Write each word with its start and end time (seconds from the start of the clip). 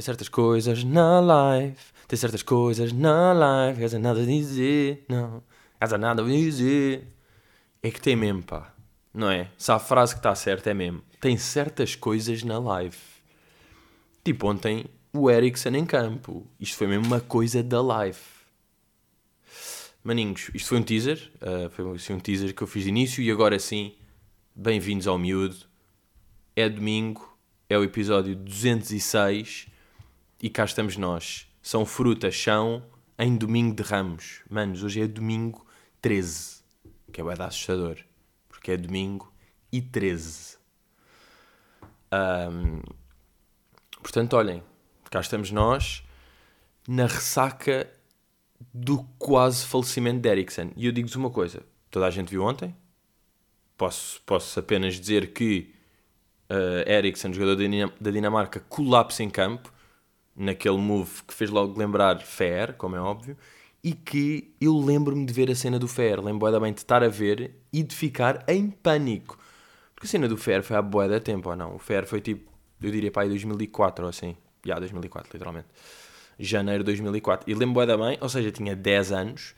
Tem 0.00 0.04
certas 0.06 0.30
coisas 0.30 0.82
na 0.82 1.20
live. 1.20 1.76
Tem 2.08 2.18
certas 2.18 2.42
coisas 2.42 2.90
na 2.90 3.34
live. 3.34 3.84
Has 3.84 3.92
nada 3.92 4.22
a 4.22 4.24
dizer. 4.24 5.04
Não. 5.06 5.42
Has 5.78 5.92
nada 5.92 6.22
a 6.22 6.24
dizer. 6.24 7.06
É 7.82 7.90
que 7.90 8.00
tem 8.00 8.16
mesmo, 8.16 8.42
pá. 8.42 8.74
Não 9.12 9.30
é? 9.30 9.50
Se 9.58 9.70
a 9.70 9.78
frase 9.78 10.14
que 10.14 10.20
está 10.20 10.34
certa 10.34 10.70
é 10.70 10.74
mesmo. 10.74 11.02
Tem 11.20 11.36
certas 11.36 11.96
coisas 11.96 12.42
na 12.42 12.58
live. 12.58 12.96
Tipo 14.24 14.48
ontem 14.48 14.86
o 15.12 15.30
Ericsson 15.30 15.76
em 15.76 15.84
campo. 15.84 16.46
Isto 16.58 16.78
foi 16.78 16.86
mesmo 16.86 17.04
uma 17.04 17.20
coisa 17.20 17.62
da 17.62 17.82
live. 17.82 18.16
Maninhos, 20.02 20.50
isto 20.54 20.70
foi 20.70 20.78
um 20.78 20.82
teaser. 20.82 21.30
Uh, 21.42 21.68
foi 21.68 21.94
assim, 21.94 22.14
um 22.14 22.20
teaser 22.20 22.54
que 22.54 22.62
eu 22.62 22.66
fiz 22.66 22.84
de 22.84 22.88
início. 22.88 23.22
E 23.22 23.30
agora 23.30 23.58
sim, 23.58 23.92
bem-vindos 24.56 25.06
ao 25.06 25.18
miúdo. 25.18 25.56
É 26.56 26.70
domingo. 26.70 27.36
É 27.68 27.76
o 27.76 27.84
episódio 27.84 28.34
206 28.34 29.68
e 30.42 30.48
cá 30.48 30.64
estamos 30.64 30.96
nós. 30.96 31.46
São 31.62 31.84
frutas, 31.84 32.36
são 32.40 32.82
em 33.18 33.36
domingo 33.36 33.74
de 33.76 33.82
ramos. 33.82 34.42
Manos, 34.48 34.82
hoje 34.82 35.02
é 35.02 35.06
domingo 35.06 35.66
13, 36.00 36.62
que 37.12 37.20
é 37.20 37.24
bem 37.24 37.34
assustador, 37.38 37.98
porque 38.48 38.72
é 38.72 38.76
domingo 38.76 39.32
e 39.70 39.82
13. 39.82 40.56
Um, 42.12 42.80
portanto, 44.02 44.34
olhem, 44.34 44.62
cá 45.10 45.20
estamos 45.20 45.50
nós 45.50 46.02
na 46.88 47.06
ressaca 47.06 47.88
do 48.72 49.04
quase 49.18 49.66
falecimento 49.66 50.20
de 50.20 50.28
Ericsson. 50.28 50.70
E 50.76 50.86
eu 50.86 50.92
digo-vos 50.92 51.16
uma 51.16 51.30
coisa: 51.30 51.62
toda 51.90 52.06
a 52.06 52.10
gente 52.10 52.30
viu 52.30 52.42
ontem. 52.42 52.74
Posso, 53.76 54.20
posso 54.22 54.58
apenas 54.58 54.94
dizer 54.98 55.32
que 55.32 55.74
uh, 56.50 57.32
jogador 57.32 57.56
da 58.00 58.10
Dinamarca, 58.10 58.60
colapsa 58.60 59.22
em 59.22 59.30
campo 59.30 59.72
naquele 60.36 60.78
move 60.78 61.22
que 61.26 61.34
fez 61.34 61.50
logo 61.50 61.78
lembrar 61.78 62.20
Fer, 62.20 62.74
como 62.74 62.96
é 62.96 63.00
óbvio, 63.00 63.36
e 63.82 63.92
que 63.92 64.54
eu 64.60 64.76
lembro-me 64.78 65.24
de 65.24 65.32
ver 65.32 65.50
a 65.50 65.54
cena 65.54 65.78
do 65.78 65.88
Fer, 65.88 66.20
lembro 66.20 66.60
bem 66.60 66.72
de 66.72 66.80
estar 66.80 67.02
a 67.02 67.08
ver 67.08 67.54
e 67.72 67.82
de 67.82 67.94
ficar 67.94 68.44
em 68.48 68.70
pânico. 68.70 69.38
Porque 69.94 70.06
a 70.06 70.10
cena 70.10 70.28
do 70.28 70.36
Fer 70.36 70.62
foi 70.62 70.76
há 70.76 70.82
boa 70.82 71.08
da 71.08 71.20
tempo 71.20 71.50
ou 71.50 71.56
não? 71.56 71.74
O 71.74 71.78
Fer 71.78 72.06
foi 72.06 72.20
tipo, 72.20 72.50
eu 72.80 72.90
diria 72.90 73.10
para 73.10 73.22
aí 73.22 73.28
2004 73.28 74.04
ou 74.04 74.10
assim. 74.10 74.36
Já, 74.64 74.78
2004, 74.78 75.30
literalmente. 75.32 75.68
Janeiro 76.38 76.82
de 76.84 76.86
2004. 76.86 77.50
E 77.50 77.54
lembro 77.54 77.84
da 77.86 77.96
bem, 77.96 78.18
ou 78.20 78.28
seja, 78.28 78.50
tinha 78.50 78.74
10 78.76 79.12
anos, 79.12 79.54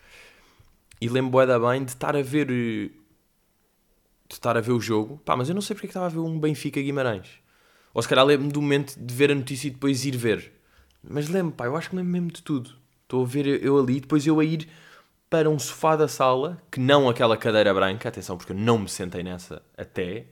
e 1.01 1.09
lembro 1.09 1.45
da 1.47 1.59
bem 1.59 1.85
de 1.85 1.91
estar 1.91 2.17
a 2.17 2.23
ver 2.23 2.47
de 2.47 2.93
estar 4.31 4.57
a 4.57 4.61
ver 4.61 4.73
o 4.73 4.81
jogo. 4.81 5.21
Pá, 5.25 5.37
mas 5.37 5.49
eu 5.49 5.55
não 5.55 5.63
sei 5.63 5.75
porque 5.75 5.87
é 5.87 5.89
que 5.89 5.91
estava 5.91 6.07
a 6.07 6.09
ver 6.09 6.19
um 6.19 6.39
Benfica 6.39 6.81
Guimarães. 6.81 7.41
Ou 7.93 8.01
se 8.01 8.09
calhar 8.09 8.25
lembro-me 8.25 8.53
do 8.53 8.63
momento 8.63 8.97
de 8.97 9.15
ver 9.15 9.31
a 9.31 9.35
notícia 9.35 9.69
e 9.69 9.71
depois 9.71 10.05
ir 10.05 10.17
ver. 10.17 10.53
Mas 11.03 11.29
lembro, 11.29 11.53
pá, 11.53 11.67
eu 11.67 11.77
acho 11.77 11.91
que 11.91 11.97
lembro 11.97 12.13
mesmo 12.13 12.31
de 12.31 12.43
tudo. 12.43 12.71
Estou 13.03 13.25
a 13.25 13.27
ver 13.27 13.63
eu 13.63 13.79
ali, 13.79 14.01
depois 14.01 14.27
eu 14.27 14.39
a 14.41 14.45
ir 14.45 14.69
para 15.29 15.49
um 15.49 15.59
sofá 15.59 15.97
da 15.97 16.07
sala, 16.07 16.63
que 16.71 16.79
não 16.79 17.09
aquela 17.09 17.37
cadeira 17.37 17.73
branca, 17.73 18.09
atenção, 18.09 18.37
porque 18.37 18.53
eu 18.53 18.57
não 18.57 18.79
me 18.79 18.89
sentei 18.89 19.23
nessa 19.23 19.63
até, 19.77 20.27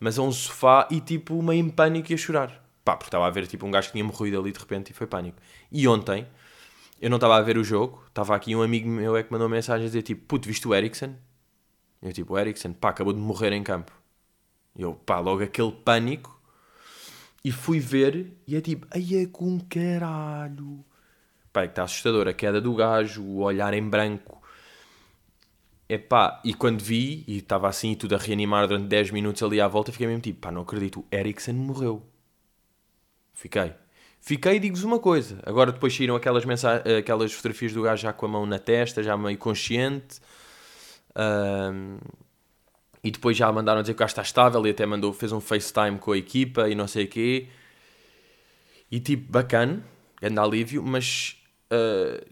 mas 0.00 0.18
a 0.18 0.22
um 0.22 0.32
sofá 0.32 0.88
e 0.90 1.00
tipo 1.00 1.42
meio 1.42 1.64
em 1.64 1.68
pânico 1.68 2.12
e 2.12 2.14
a 2.14 2.16
chorar. 2.16 2.64
Pá, 2.84 2.96
porque 2.96 3.08
estava 3.08 3.26
a 3.26 3.30
ver 3.30 3.46
tipo 3.46 3.66
um 3.66 3.70
gajo 3.70 3.88
que 3.88 3.92
tinha 3.92 4.04
morrido 4.04 4.38
ali 4.38 4.52
de 4.52 4.58
repente 4.58 4.90
e 4.90 4.92
foi 4.92 5.06
pânico. 5.06 5.38
E 5.70 5.88
ontem, 5.88 6.26
eu 7.00 7.10
não 7.10 7.16
estava 7.16 7.36
a 7.36 7.42
ver 7.42 7.58
o 7.58 7.64
jogo, 7.64 8.02
estava 8.08 8.34
aqui 8.36 8.54
um 8.54 8.62
amigo 8.62 8.88
meu 8.88 9.16
é 9.16 9.22
que 9.22 9.32
mandou 9.32 9.48
mensagem 9.48 9.84
a 9.84 9.88
dizer 9.88 10.02
tipo, 10.02 10.24
puto, 10.26 10.46
viste 10.46 10.66
o 10.68 10.74
Ericsson? 10.74 11.14
Eu 12.02 12.12
tipo, 12.12 12.34
o 12.34 12.38
Ericsson, 12.38 12.72
pá, 12.72 12.90
acabou 12.90 13.12
de 13.12 13.18
morrer 13.18 13.52
em 13.52 13.62
campo. 13.62 13.92
Eu, 14.76 14.94
pá, 14.94 15.18
logo 15.18 15.42
aquele 15.42 15.72
pânico 15.72 16.33
e 17.44 17.52
fui 17.52 17.78
ver 17.78 18.32
e 18.46 18.56
é 18.56 18.60
tipo, 18.60 18.86
ai 18.90 19.22
é 19.22 19.26
com 19.26 19.60
caralho. 19.60 20.84
Pá, 21.52 21.62
é 21.62 21.66
que 21.66 21.72
está 21.72 21.84
assustador. 21.84 22.26
A 22.26 22.32
queda 22.32 22.60
do 22.60 22.74
gajo, 22.74 23.22
o 23.22 23.42
olhar 23.42 23.74
em 23.74 23.88
branco. 23.88 24.42
É 25.88 25.98
pá, 25.98 26.40
e 26.44 26.54
quando 26.54 26.82
vi, 26.82 27.24
e 27.28 27.38
estava 27.38 27.68
assim 27.68 27.92
e 27.92 27.96
tudo 27.96 28.14
a 28.14 28.18
reanimar 28.18 28.66
durante 28.66 28.88
10 28.88 29.10
minutos 29.10 29.42
ali 29.42 29.60
à 29.60 29.68
volta, 29.68 29.92
fiquei 29.92 30.06
mesmo 30.06 30.22
tipo, 30.22 30.40
pá, 30.40 30.50
não 30.50 30.62
acredito, 30.62 31.00
o 31.00 31.06
Ericsson 31.14 31.52
morreu. 31.52 32.02
Fiquei. 33.34 33.74
Fiquei 34.20 34.56
e 34.56 34.58
digo-vos 34.58 34.84
uma 34.84 34.98
coisa. 34.98 35.38
Agora 35.44 35.70
depois 35.70 35.94
saíram 35.94 36.16
aquelas, 36.16 36.44
aquelas 36.98 37.32
fotografias 37.32 37.74
do 37.74 37.82
gajo 37.82 38.02
já 38.02 38.12
com 38.12 38.24
a 38.24 38.28
mão 38.28 38.46
na 38.46 38.58
testa, 38.58 39.02
já 39.02 39.16
meio 39.16 39.36
consciente. 39.36 40.18
Um, 41.14 41.98
e 43.04 43.10
depois 43.10 43.36
já 43.36 43.52
mandaram 43.52 43.82
dizer 43.82 43.92
que 43.92 43.98
o 43.98 44.00
gajo 44.00 44.12
está 44.12 44.22
estável 44.22 44.66
e 44.66 44.70
até 44.70 44.86
mandou, 44.86 45.12
fez 45.12 45.30
um 45.30 45.40
FaceTime 45.40 45.98
com 45.98 46.12
a 46.12 46.16
equipa 46.16 46.70
e 46.70 46.74
não 46.74 46.88
sei 46.88 47.04
o 47.04 47.08
quê. 47.08 47.48
E 48.90 48.98
tipo, 48.98 49.30
bacana, 49.30 49.84
anda 50.22 50.42
alívio, 50.42 50.82
mas 50.82 51.36
uh, 51.70 52.24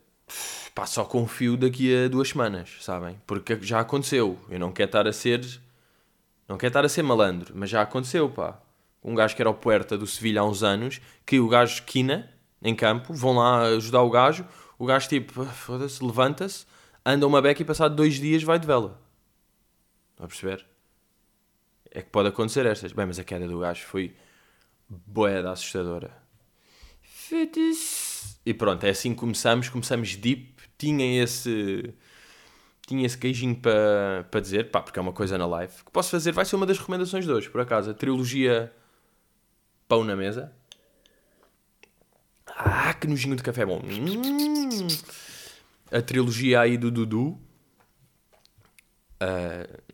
pá, 0.74 0.86
só 0.86 1.04
confio 1.04 1.58
daqui 1.58 1.94
a 1.94 2.08
duas 2.08 2.30
semanas, 2.30 2.70
sabem? 2.80 3.20
Porque 3.26 3.58
já 3.60 3.80
aconteceu. 3.80 4.38
Eu 4.48 4.58
não 4.58 4.72
quero 4.72 4.88
estar 4.88 5.06
a 5.06 5.12
ser. 5.12 5.44
Não 6.48 6.56
quero 6.56 6.70
estar 6.70 6.84
a 6.86 6.88
ser 6.88 7.02
malandro, 7.02 7.52
mas 7.54 7.68
já 7.68 7.82
aconteceu, 7.82 8.30
pá. 8.30 8.58
Um 9.04 9.14
gajo 9.14 9.36
que 9.36 9.42
era 9.42 9.50
o 9.50 9.54
Puerta 9.54 9.98
do 9.98 10.06
Sevilha 10.06 10.40
há 10.40 10.44
uns 10.44 10.62
anos, 10.62 11.02
que 11.26 11.38
o 11.38 11.48
gajo 11.48 11.82
quina 11.82 12.30
em 12.62 12.74
campo, 12.74 13.12
vão 13.12 13.34
lá 13.34 13.62
ajudar 13.62 14.02
o 14.02 14.10
gajo, 14.10 14.46
o 14.78 14.86
gajo 14.86 15.08
tipo, 15.08 15.44
foda-se, 15.44 16.02
levanta-se, 16.02 16.64
anda 17.04 17.26
uma 17.26 17.42
beca 17.42 17.60
e 17.60 17.64
passado 17.64 17.94
dois 17.94 18.14
dias 18.14 18.42
vai 18.42 18.58
de 18.58 18.66
vela. 18.66 19.01
Estão 20.22 20.26
a 20.26 20.28
perceber? 20.28 20.66
É 21.90 22.00
que 22.00 22.10
pode 22.10 22.28
acontecer 22.28 22.64
estas. 22.66 22.92
Bem, 22.92 23.06
mas 23.06 23.18
a 23.18 23.24
queda 23.24 23.48
do 23.48 23.58
gajo 23.58 23.84
foi 23.84 24.14
boeda 24.88 25.50
assustadora. 25.50 26.16
E 28.44 28.54
pronto, 28.54 28.84
é 28.84 28.90
assim 28.90 29.12
que 29.12 29.20
começamos. 29.20 29.68
Começamos 29.68 30.14
deep. 30.16 30.54
Tinha 30.78 31.22
esse. 31.22 31.94
Tinha 32.86 33.04
esse 33.06 33.16
queijinho 33.18 33.56
para 33.56 34.26
pa 34.30 34.40
dizer, 34.40 34.70
pá, 34.70 34.82
porque 34.82 34.98
é 34.98 35.02
uma 35.02 35.12
coisa 35.12 35.38
na 35.38 35.46
live. 35.46 35.72
que 35.84 35.90
posso 35.90 36.10
fazer? 36.10 36.32
Vai 36.32 36.44
ser 36.44 36.56
uma 36.56 36.66
das 36.66 36.78
recomendações 36.78 37.24
de 37.24 37.32
hoje, 37.32 37.48
por 37.50 37.60
acaso. 37.60 37.90
A 37.90 37.94
trilogia 37.94 38.72
Pão 39.88 40.04
na 40.04 40.16
Mesa. 40.16 40.52
Ah, 42.46 42.94
que 42.94 43.06
nojinho 43.06 43.36
de 43.36 43.42
café 43.42 43.64
bom. 43.64 43.80
Hum. 43.84 44.86
A 45.90 46.02
trilogia 46.02 46.60
aí 46.60 46.76
do 46.76 46.90
Dudu. 46.90 47.40
Uh, 49.22 49.91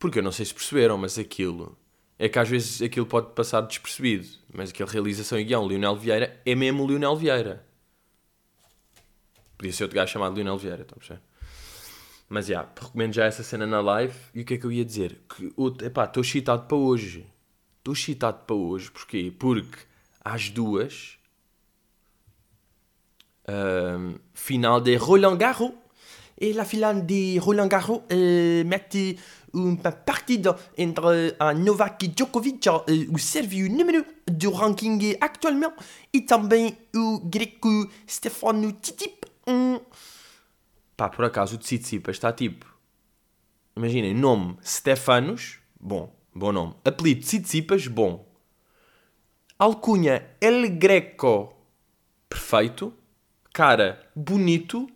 porque 0.00 0.18
eu 0.18 0.22
não 0.22 0.32
sei 0.32 0.46
se 0.46 0.54
perceberam, 0.54 0.96
mas 0.96 1.18
aquilo. 1.18 1.78
É 2.18 2.28
que 2.28 2.38
às 2.38 2.48
vezes 2.48 2.82
aquilo 2.82 3.06
pode 3.06 3.32
passar 3.34 3.60
despercebido. 3.60 4.26
Mas 4.52 4.70
aquela 4.70 4.90
realização 4.90 5.38
e 5.38 5.44
guião, 5.44 5.68
Lionel 5.68 5.94
Vieira, 5.94 6.40
é 6.44 6.54
mesmo 6.54 6.86
Lionel 6.86 7.14
Vieira. 7.16 7.64
Podia 9.56 9.72
ser 9.72 9.84
outro 9.84 9.96
gajo 9.96 10.12
chamado 10.12 10.34
Lionel 10.34 10.56
Vieira, 10.56 10.82
estão 10.82 10.96
a 10.96 10.98
perceber? 10.98 11.22
Mas 12.30 12.46
já, 12.46 12.52
yeah, 12.52 12.72
recomendo 12.80 13.12
já 13.12 13.26
essa 13.26 13.42
cena 13.42 13.66
na 13.66 13.80
live. 13.80 14.14
E 14.34 14.40
o 14.40 14.44
que 14.44 14.54
é 14.54 14.58
que 14.58 14.64
eu 14.64 14.72
ia 14.72 14.84
dizer? 14.84 15.20
Que, 15.28 15.46
estou 15.46 16.22
excitado 16.22 16.66
para 16.66 16.76
hoje. 16.76 17.26
Estou 17.78 17.92
excitado 17.92 18.38
para 18.46 18.56
hoje. 18.56 18.90
Porquê? 18.90 19.32
Porque 19.38 19.78
às 20.24 20.48
duas, 20.48 21.18
um, 23.46 24.14
final 24.32 24.80
de 24.80 24.96
Roland 24.96 25.36
Garros. 25.36 25.72
E 26.40 26.54
la 26.54 26.64
finale 26.64 27.02
de 27.02 27.38
Roland 27.38 27.68
Garros 27.68 27.98
uh, 27.98 28.64
mete 28.64 29.18
uma 29.52 29.92
partida 29.92 30.56
entre 30.78 31.36
a 31.38 31.52
Novak 31.52 32.08
Djokovic, 32.08 32.66
o 33.12 33.18
sérvio 33.18 33.68
número 33.68 34.06
do 34.26 34.50
ranking 34.50 35.16
atualmente, 35.20 35.74
e 36.10 36.22
também 36.22 36.78
o 36.96 37.20
greco 37.20 37.90
Stefano 38.08 38.72
Tsitsipas. 38.72 39.30
Hum. 39.46 39.80
Pá, 40.96 41.10
por 41.10 41.26
acaso 41.26 41.56
o 41.56 41.58
Tsitsipas 41.58 42.16
está 42.16 42.32
tipo... 42.32 42.66
Imaginem, 43.76 44.14
nome 44.14 44.56
Stefanos, 44.64 45.58
bom, 45.78 46.10
bom 46.34 46.52
nome. 46.52 46.74
Apelido 46.84 47.20
Tsitsipas, 47.20 47.86
bom. 47.86 48.26
Alcunha 49.58 50.26
El 50.40 50.70
Greco, 50.78 51.54
perfeito. 52.28 52.94
Cara, 53.52 54.00
bonito. 54.16 54.88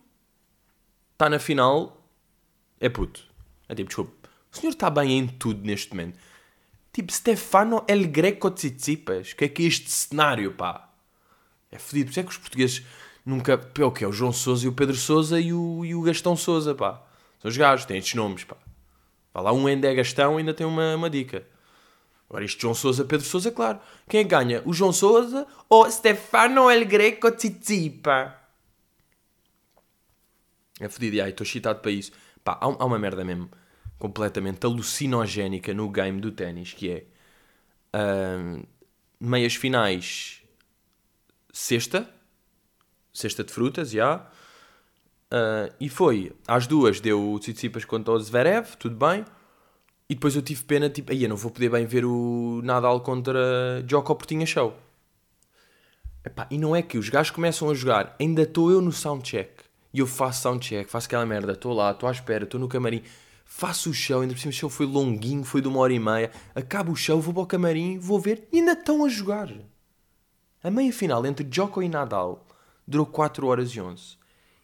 Está 1.15 1.29
na 1.29 1.39
final, 1.39 2.05
é 2.77 2.89
puto. 2.89 3.23
É 3.69 3.73
tipo, 3.73 3.87
desculpa, 3.87 4.11
o 4.51 4.57
senhor 4.57 4.71
está 4.71 4.89
bem 4.89 5.17
em 5.17 5.27
tudo 5.27 5.65
neste 5.65 5.91
momento. 5.91 6.19
Tipo, 6.91 7.09
Stefano 7.13 7.85
El 7.87 8.07
Greco 8.07 8.51
Tsitsipas. 8.51 9.31
O 9.31 9.35
que 9.37 9.45
é 9.45 9.47
que 9.47 9.63
é 9.63 9.65
este 9.65 9.89
cenário, 9.89 10.51
pá? 10.51 10.89
É 11.71 11.79
fodido. 11.79 12.07
Por 12.07 12.11
isso 12.11 12.19
é 12.19 12.23
que 12.23 12.29
os 12.31 12.37
portugueses 12.37 12.85
nunca... 13.25 13.53
É 13.53 13.85
o 13.85 13.91
que 13.93 14.03
é? 14.03 14.07
O 14.07 14.11
João 14.11 14.33
Sousa 14.33 14.65
e 14.65 14.67
o 14.67 14.73
Pedro 14.73 14.97
Sousa 14.97 15.39
e 15.39 15.53
o, 15.53 15.85
e 15.85 15.95
o 15.95 16.01
Gastão 16.01 16.35
Sousa, 16.35 16.75
pá. 16.75 17.01
São 17.39 17.47
os 17.47 17.55
gajos, 17.55 17.85
têm 17.85 17.97
estes 17.97 18.15
nomes, 18.15 18.43
pá. 18.43 18.57
Vá 19.33 19.39
lá, 19.39 19.53
um 19.53 19.67
ainda 19.67 19.89
é 19.89 19.95
Gastão 19.95 20.35
ainda 20.35 20.53
tem 20.53 20.67
uma, 20.67 20.95
uma 20.97 21.09
dica. 21.09 21.47
Agora, 22.29 22.43
este 22.43 22.61
João 22.61 22.73
Sousa, 22.73 23.05
Pedro 23.05 23.25
Sousa, 23.25 23.51
claro. 23.51 23.79
Quem 24.09 24.19
é 24.19 24.23
que 24.23 24.29
ganha? 24.29 24.61
O 24.65 24.73
João 24.73 24.91
Sousa 24.91 25.47
ou 25.69 25.89
Stefano 25.89 26.69
El 26.69 26.83
Greco 26.83 27.31
Tsitsipa? 27.31 28.44
É 30.79 30.89
fodido. 30.89 31.15
E 31.15 31.21
aí, 31.21 31.31
estou 31.31 31.45
excitado 31.45 31.79
para 31.79 31.91
isso. 31.91 32.11
Pá, 32.43 32.53
há, 32.53 32.65
há 32.65 32.85
uma 32.85 32.99
merda 32.99 33.23
mesmo 33.23 33.49
completamente 33.97 34.65
alucinogénica 34.65 35.73
no 35.73 35.89
game 35.89 36.19
do 36.19 36.31
ténis, 36.31 36.73
que 36.73 36.89
é 36.91 37.05
uh, 37.95 38.67
meias 39.19 39.55
finais 39.55 40.41
sexta, 41.51 42.09
sexta 43.13 43.43
de 43.43 43.51
frutas, 43.51 43.91
já. 43.91 44.27
Uh, 45.31 45.73
e 45.79 45.89
foi, 45.89 46.33
às 46.47 46.67
duas 46.67 46.99
deu 46.99 47.31
o 47.33 47.39
Tsitsipas 47.39 47.85
contra 47.85 48.13
o 48.13 48.19
Zverev, 48.19 48.75
tudo 48.77 48.95
bem. 48.95 49.25
E 50.07 50.13
depois 50.13 50.35
eu 50.35 50.41
tive 50.41 50.63
pena, 50.63 50.89
tipo, 50.89 51.11
aí 51.11 51.23
eu 51.23 51.29
não 51.29 51.35
vou 51.35 51.49
poder 51.49 51.69
bem 51.69 51.85
ver 51.85 52.05
o 52.05 52.61
Nadal 52.63 53.01
contra 53.01 53.81
Djoko 53.83 54.15
porque 54.15 54.35
tinha 54.35 54.45
show. 54.45 54.77
Epá, 56.23 56.47
e 56.51 56.57
não 56.57 56.75
é 56.75 56.81
que 56.81 56.97
os 56.97 57.09
gajos 57.09 57.31
começam 57.31 57.69
a 57.69 57.73
jogar, 57.73 58.15
ainda 58.19 58.43
estou 58.43 58.71
eu 58.71 58.81
no 58.81 58.91
soundcheck. 58.91 59.54
E 59.95 59.99
eu 59.99 60.05
faço 60.05 60.41
soundcheck, 60.41 60.91
faço 60.91 61.07
aquela 61.07 61.25
merda, 61.25 61.53
estou 61.53 61.71
lá, 61.71 61.91
estou 61.91 62.09
à 62.09 62.11
espera, 62.11 62.43
estou 62.43 62.59
no 62.59 62.67
camarim, 62.67 63.01
faço 63.45 63.91
o 63.91 63.93
show, 63.93 64.19
ainda 64.19 64.33
por 64.33 64.41
cima 64.41 64.49
o 64.49 64.53
show 64.53 64.69
foi 64.69 64.85
longuinho, 64.85 65.45
foi 65.45 65.61
de 65.61 65.69
uma 65.69 65.79
hora 65.79 65.93
e 65.93 65.99
meia. 65.99 66.31
Acabo 66.53 66.91
o 66.91 66.97
show, 66.97 67.21
vou 67.21 67.33
para 67.33 67.43
o 67.43 67.45
camarim, 67.45 67.97
vou 67.97 68.19
ver 68.19 68.45
e 68.51 68.59
ainda 68.59 68.73
estão 68.73 69.05
a 69.05 69.07
jogar. 69.07 69.49
A 70.61 70.69
meia 70.69 70.91
final 70.91 71.25
entre 71.25 71.45
Djoko 71.45 71.81
e 71.81 71.87
Nadal 71.87 72.45
durou 72.85 73.05
4 73.05 73.47
horas 73.47 73.69
e 73.69 73.79
11. 73.79 74.17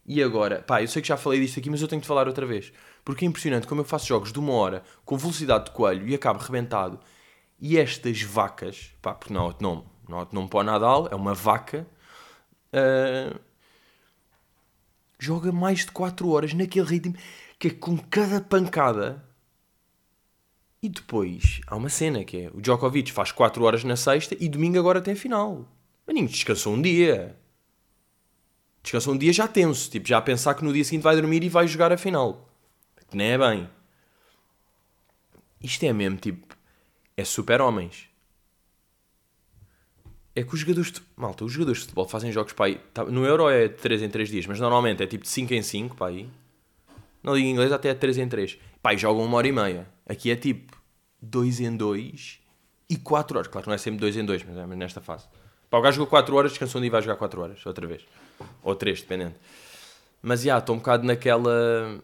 E 0.05 0.21
agora, 0.21 0.63
pá, 0.63 0.81
eu 0.81 0.87
sei 0.89 1.01
que 1.01 1.07
já 1.07 1.15
falei 1.15 1.39
disto 1.39 1.61
aqui, 1.61 1.69
mas 1.69 1.81
eu 1.81 1.87
tenho 1.87 2.01
de 2.01 2.09
falar 2.09 2.27
outra 2.27 2.45
vez. 2.45 2.73
Porque 3.05 3.23
é 3.23 3.27
impressionante 3.29 3.67
como 3.67 3.79
eu 3.79 3.85
faço 3.85 4.07
jogos 4.07 4.33
de 4.33 4.39
uma 4.39 4.51
hora 4.51 4.83
com 5.05 5.17
velocidade 5.17 5.63
de 5.63 5.71
coelho 5.71 6.05
e 6.09 6.13
acabo 6.13 6.39
rebentado. 6.39 6.99
E 7.57 7.77
estas 7.77 8.21
vacas, 8.21 8.91
pá, 9.01 9.13
porque 9.13 9.33
não 9.33 9.43
há 9.43 9.45
outro 9.45 9.63
nome, 9.63 9.83
não 10.09 10.17
há 10.17 10.19
outro 10.19 10.35
nome 10.35 10.49
para 10.49 10.59
o 10.59 10.63
Nadal, 10.63 11.07
é 11.09 11.15
uma 11.15 11.33
vaca, 11.33 11.87
uh, 12.73 13.50
joga 15.21 15.51
mais 15.51 15.85
de 15.85 15.91
4 15.91 16.27
horas 16.29 16.51
naquele 16.51 16.87
ritmo 16.87 17.15
que 17.59 17.67
é 17.67 17.71
com 17.71 17.95
cada 17.95 18.41
pancada. 18.41 19.23
E 20.81 20.89
depois 20.89 21.61
há 21.67 21.75
uma 21.75 21.89
cena 21.89 22.25
que 22.25 22.37
é 22.37 22.51
o 22.51 22.59
Djokovic 22.59 23.11
faz 23.11 23.31
4 23.31 23.63
horas 23.63 23.83
na 23.83 23.95
sexta 23.95 24.35
e 24.39 24.49
domingo 24.49 24.79
agora 24.79 24.99
tem 24.99 25.13
final. 25.13 25.67
Maninho, 26.07 26.27
descansou 26.27 26.73
um 26.73 26.81
dia. 26.81 27.37
Descansou 28.81 29.13
um 29.13 29.17
dia 29.17 29.31
já 29.31 29.47
tenso, 29.47 29.91
tipo, 29.91 30.07
já 30.07 30.17
a 30.17 30.21
pensar 30.23 30.55
que 30.55 30.63
no 30.63 30.73
dia 30.73 30.83
seguinte 30.83 31.03
vai 31.03 31.15
dormir 31.15 31.43
e 31.43 31.49
vai 31.49 31.67
jogar 31.67 31.91
a 31.91 31.97
final. 31.97 32.49
Que 33.07 33.15
nem 33.15 33.33
é 33.33 33.37
bem. 33.37 33.69
Isto 35.61 35.85
é 35.85 35.93
mesmo, 35.93 36.17
tipo, 36.17 36.57
é 37.15 37.23
super 37.23 37.61
homens. 37.61 38.10
É 40.35 40.43
que 40.43 40.53
os 40.53 40.59
jogadores 40.61 40.91
de... 40.91 41.01
Malta, 41.15 41.43
os 41.43 41.51
jogadores 41.51 41.79
de 41.79 41.85
futebol 41.85 42.07
fazem 42.07 42.31
jogos 42.31 42.53
para 42.53 42.67
aí... 42.67 42.75
Tá, 42.93 43.03
no 43.03 43.25
Euro 43.25 43.49
é 43.49 43.67
de 43.67 43.75
3 43.75 44.03
em 44.03 44.09
3 44.09 44.29
dias, 44.29 44.45
mas 44.45 44.59
normalmente 44.59 45.03
é 45.03 45.07
tipo 45.07 45.23
de 45.23 45.29
5 45.29 45.53
em 45.53 45.61
5 45.61 45.95
para 45.95 46.07
aí. 46.07 46.29
Na 47.21 47.33
Liga 47.33 47.47
Inglesa 47.47 47.75
até 47.75 47.89
é 47.89 47.93
de 47.93 47.99
3 47.99 48.17
em 48.19 48.29
3. 48.29 48.57
Pá, 48.81 48.93
e 48.93 48.97
jogam 48.97 49.23
uma 49.23 49.37
hora 49.37 49.47
e 49.47 49.51
meia. 49.51 49.87
Aqui 50.07 50.31
é 50.31 50.35
tipo 50.35 50.75
2 51.21 51.59
em 51.59 51.75
2 51.75 52.39
e 52.89 52.97
4 52.97 53.37
horas. 53.37 53.47
Claro 53.47 53.63
que 53.63 53.69
não 53.69 53.75
é 53.75 53.77
sempre 53.77 53.99
2 53.99 54.17
em 54.17 54.25
2, 54.25 54.43
mas 54.45 54.57
é 54.57 54.65
nesta 54.67 55.01
fase. 55.01 55.27
Pá, 55.69 55.77
o 55.77 55.81
gajo 55.81 55.97
jogou 55.97 56.09
4 56.09 56.35
horas, 56.35 56.51
descansou 56.51 56.79
um 56.79 56.81
dia 56.81 56.87
e 56.87 56.91
vai 56.91 57.01
jogar 57.01 57.17
4 57.17 57.41
horas, 57.41 57.65
outra 57.65 57.85
vez. 57.85 58.05
Ou 58.63 58.75
3, 58.75 59.01
dependendo. 59.01 59.35
Mas, 60.21 60.41
já, 60.41 60.57
estou 60.57 60.75
um 60.75 60.79
bocado 60.79 61.05
naquela... 61.05 62.01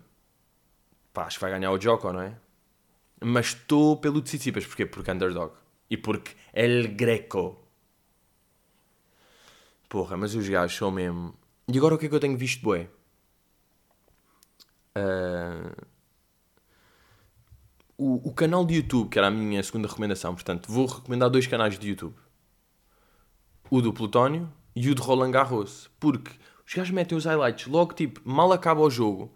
Pá, 1.13 1.23
acho 1.25 1.37
que 1.37 1.41
vai 1.41 1.51
ganhar 1.51 1.71
o 1.71 1.79
Joko, 1.79 2.11
não 2.11 2.21
é? 2.21 2.33
Mas 3.19 3.47
estou 3.47 3.97
pelo 3.97 4.21
Tsitsipas. 4.21 4.65
Porquê? 4.65 4.85
Porque 4.85 5.11
underdog. 5.11 5.53
E 5.89 5.97
porque 5.97 6.31
El 6.53 6.89
Greco. 6.89 7.66
Porra, 9.89 10.17
mas 10.17 10.35
os 10.35 10.47
gajos 10.47 10.77
são 10.77 10.91
mesmo... 10.91 11.33
E 11.67 11.77
agora 11.77 11.95
o 11.95 11.97
que 11.97 12.05
é 12.05 12.09
que 12.09 12.15
eu 12.15 12.19
tenho 12.19 12.37
visto, 12.37 12.61
bué? 12.61 12.89
Uh... 14.97 15.87
O, 17.97 18.29
o 18.29 18.33
canal 18.33 18.63
de 18.63 18.75
YouTube, 18.75 19.09
que 19.09 19.17
era 19.17 19.27
a 19.27 19.31
minha 19.31 19.61
segunda 19.63 19.87
recomendação, 19.87 20.35
portanto, 20.35 20.71
vou 20.71 20.85
recomendar 20.85 21.29
dois 21.29 21.47
canais 21.47 21.79
de 21.79 21.89
YouTube 21.89 22.15
o 23.69 23.81
do 23.81 23.93
Plutónio 23.93 24.51
e 24.75 24.89
o 24.89 24.95
de 24.95 25.01
Roland 25.01 25.31
Garros. 25.31 25.89
Porque 25.99 26.31
os 26.65 26.73
gajos 26.73 26.93
metem 26.93 27.17
os 27.17 27.25
highlights 27.25 27.67
logo, 27.67 27.93
tipo, 27.93 28.21
mal 28.23 28.51
acaba 28.51 28.81
o 28.81 28.89
jogo, 28.89 29.33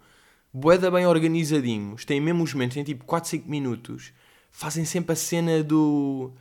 boeda 0.52 0.90
bem 0.90 1.06
organizadinhos, 1.06 2.04
têm 2.04 2.20
mesmo 2.20 2.42
os 2.42 2.52
momentos, 2.52 2.76
em 2.76 2.84
tipo 2.84 3.04
4, 3.04 3.30
5 3.30 3.48
minutos, 3.48 4.12
fazem 4.50 4.84
sempre 4.84 5.12
a 5.12 5.16
cena 5.16 5.62
do. 5.62 6.32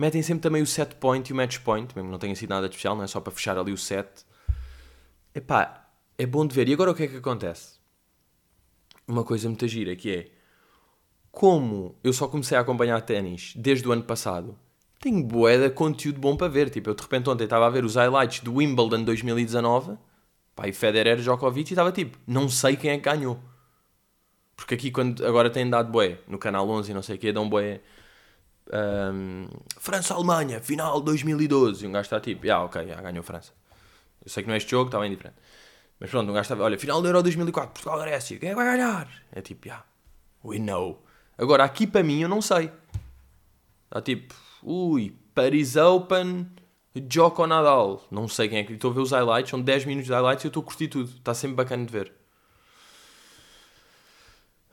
Metem 0.00 0.22
sempre 0.22 0.40
também 0.40 0.62
o 0.62 0.66
set 0.66 0.94
point 0.94 1.28
e 1.28 1.32
o 1.34 1.36
match 1.36 1.58
point, 1.58 1.94
mesmo 1.94 2.10
não 2.10 2.18
tenha 2.18 2.34
sido 2.34 2.48
nada 2.48 2.66
de 2.70 2.74
especial, 2.74 2.96
não 2.96 3.04
é 3.04 3.06
só 3.06 3.20
para 3.20 3.30
fechar 3.34 3.58
ali 3.58 3.70
o 3.70 3.76
set. 3.76 4.24
Epá, 5.34 5.90
é 6.16 6.24
bom 6.24 6.46
de 6.46 6.54
ver. 6.54 6.70
E 6.70 6.72
agora 6.72 6.90
o 6.90 6.94
que 6.94 7.02
é 7.02 7.06
que 7.06 7.18
acontece? 7.18 7.78
Uma 9.06 9.22
coisa 9.22 9.46
muito 9.46 9.68
gira 9.68 9.94
que 9.94 10.10
é 10.10 10.30
como 11.30 11.98
eu 12.02 12.14
só 12.14 12.26
comecei 12.26 12.56
a 12.56 12.62
acompanhar 12.62 13.02
ténis 13.02 13.52
desde 13.54 13.86
o 13.86 13.92
ano 13.92 14.02
passado 14.02 14.58
tenho 14.98 15.22
bué 15.22 15.58
de 15.58 15.68
conteúdo 15.68 16.18
bom 16.18 16.34
para 16.34 16.48
ver. 16.48 16.70
Tipo, 16.70 16.88
eu 16.88 16.94
de 16.94 17.02
repente 17.02 17.28
ontem 17.28 17.44
estava 17.44 17.66
a 17.66 17.70
ver 17.70 17.84
os 17.84 17.96
highlights 17.96 18.40
do 18.40 18.54
Wimbledon 18.54 19.04
2019, 19.04 19.98
pá, 20.56 20.66
e 20.66 20.72
Federer, 20.72 21.18
Djokovic, 21.18 21.70
e 21.70 21.74
estava 21.74 21.92
tipo, 21.92 22.16
não 22.26 22.48
sei 22.48 22.74
quem 22.74 22.92
é 22.92 22.96
que 22.96 23.04
ganhou. 23.04 23.38
Porque 24.56 24.74
aqui, 24.74 24.90
quando 24.90 25.26
agora 25.26 25.50
têm 25.50 25.68
dado 25.68 25.92
bué, 25.92 26.20
no 26.26 26.38
canal 26.38 26.66
11 26.68 26.90
e 26.90 26.94
não 26.94 27.02
sei 27.02 27.16
o 27.16 27.18
quê, 27.18 27.32
dão 27.32 27.48
bué... 27.50 27.82
Um, 28.72 29.48
França-Alemanha, 29.78 30.60
final 30.60 31.00
2012. 31.00 31.84
E 31.84 31.88
um 31.88 31.92
gajo 31.92 32.02
está 32.02 32.20
tipo, 32.20 32.50
ah, 32.50 32.64
ok, 32.64 32.86
já 32.86 33.00
ganhou 33.00 33.22
França. 33.22 33.52
Eu 34.24 34.30
sei 34.30 34.42
que 34.42 34.48
não 34.48 34.54
é 34.54 34.58
este 34.58 34.70
jogo, 34.70 34.86
está 34.86 34.98
bem 35.00 35.10
diferente. 35.10 35.36
Mas 35.98 36.10
pronto, 36.10 36.30
um 36.30 36.34
gajo 36.34 36.52
está, 36.52 36.64
olha, 36.64 36.78
final 36.78 37.02
do 37.02 37.08
Euro 37.08 37.22
2004, 37.22 37.72
Portugal-Grécia, 37.72 38.38
quem 38.38 38.48
é 38.48 38.52
que 38.52 38.56
vai 38.56 38.76
ganhar? 38.76 39.08
É 39.32 39.40
tipo, 39.40 39.68
yeah, 39.68 39.84
we 40.44 40.58
know. 40.58 41.02
Agora, 41.36 41.64
aqui 41.64 41.86
para 41.86 42.02
mim, 42.02 42.20
eu 42.20 42.28
não 42.28 42.40
sei. 42.40 42.70
Está 43.86 44.00
tipo, 44.00 44.34
Ui, 44.62 45.14
Paris 45.34 45.76
Open, 45.76 46.46
Joko 47.10 47.46
Nadal. 47.46 48.06
Não 48.10 48.28
sei 48.28 48.48
quem 48.48 48.58
é 48.58 48.64
que. 48.64 48.74
Estou 48.74 48.90
a 48.90 48.94
ver 48.94 49.00
os 49.00 49.10
highlights, 49.10 49.50
são 49.50 49.60
10 49.60 49.84
minutos 49.86 50.06
de 50.06 50.12
highlights 50.12 50.44
e 50.44 50.46
eu 50.46 50.50
estou 50.50 50.62
a 50.62 50.66
curtir 50.66 50.88
tudo. 50.88 51.10
Está 51.10 51.34
sempre 51.34 51.56
bacana 51.56 51.84
de 51.84 51.92
ver. 51.92 52.19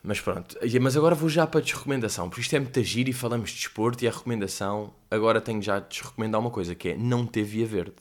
Mas 0.08 0.22
pronto, 0.22 0.58
mas 0.80 0.96
agora 0.96 1.14
vou 1.14 1.28
já 1.28 1.46
para 1.46 1.60
a 1.60 1.62
desrecomendação, 1.62 2.30
porque 2.30 2.40
isto 2.40 2.56
é 2.56 2.60
muito 2.62 2.82
giro 2.82 3.10
e 3.10 3.14
falamos 3.14 3.50
de 3.50 3.58
desporto 3.58 4.06
e 4.06 4.08
a 4.08 4.12
recomendação, 4.12 4.94
agora 5.12 5.42
tenho 5.42 5.62
já 5.62 5.80
de 5.80 5.90
desrecomendar 5.90 6.40
uma 6.40 6.50
coisa, 6.50 6.74
que 6.74 6.92
é 6.92 6.96
não 6.96 7.26
ter 7.28 7.44
via 7.44 7.66
verde. 7.66 7.98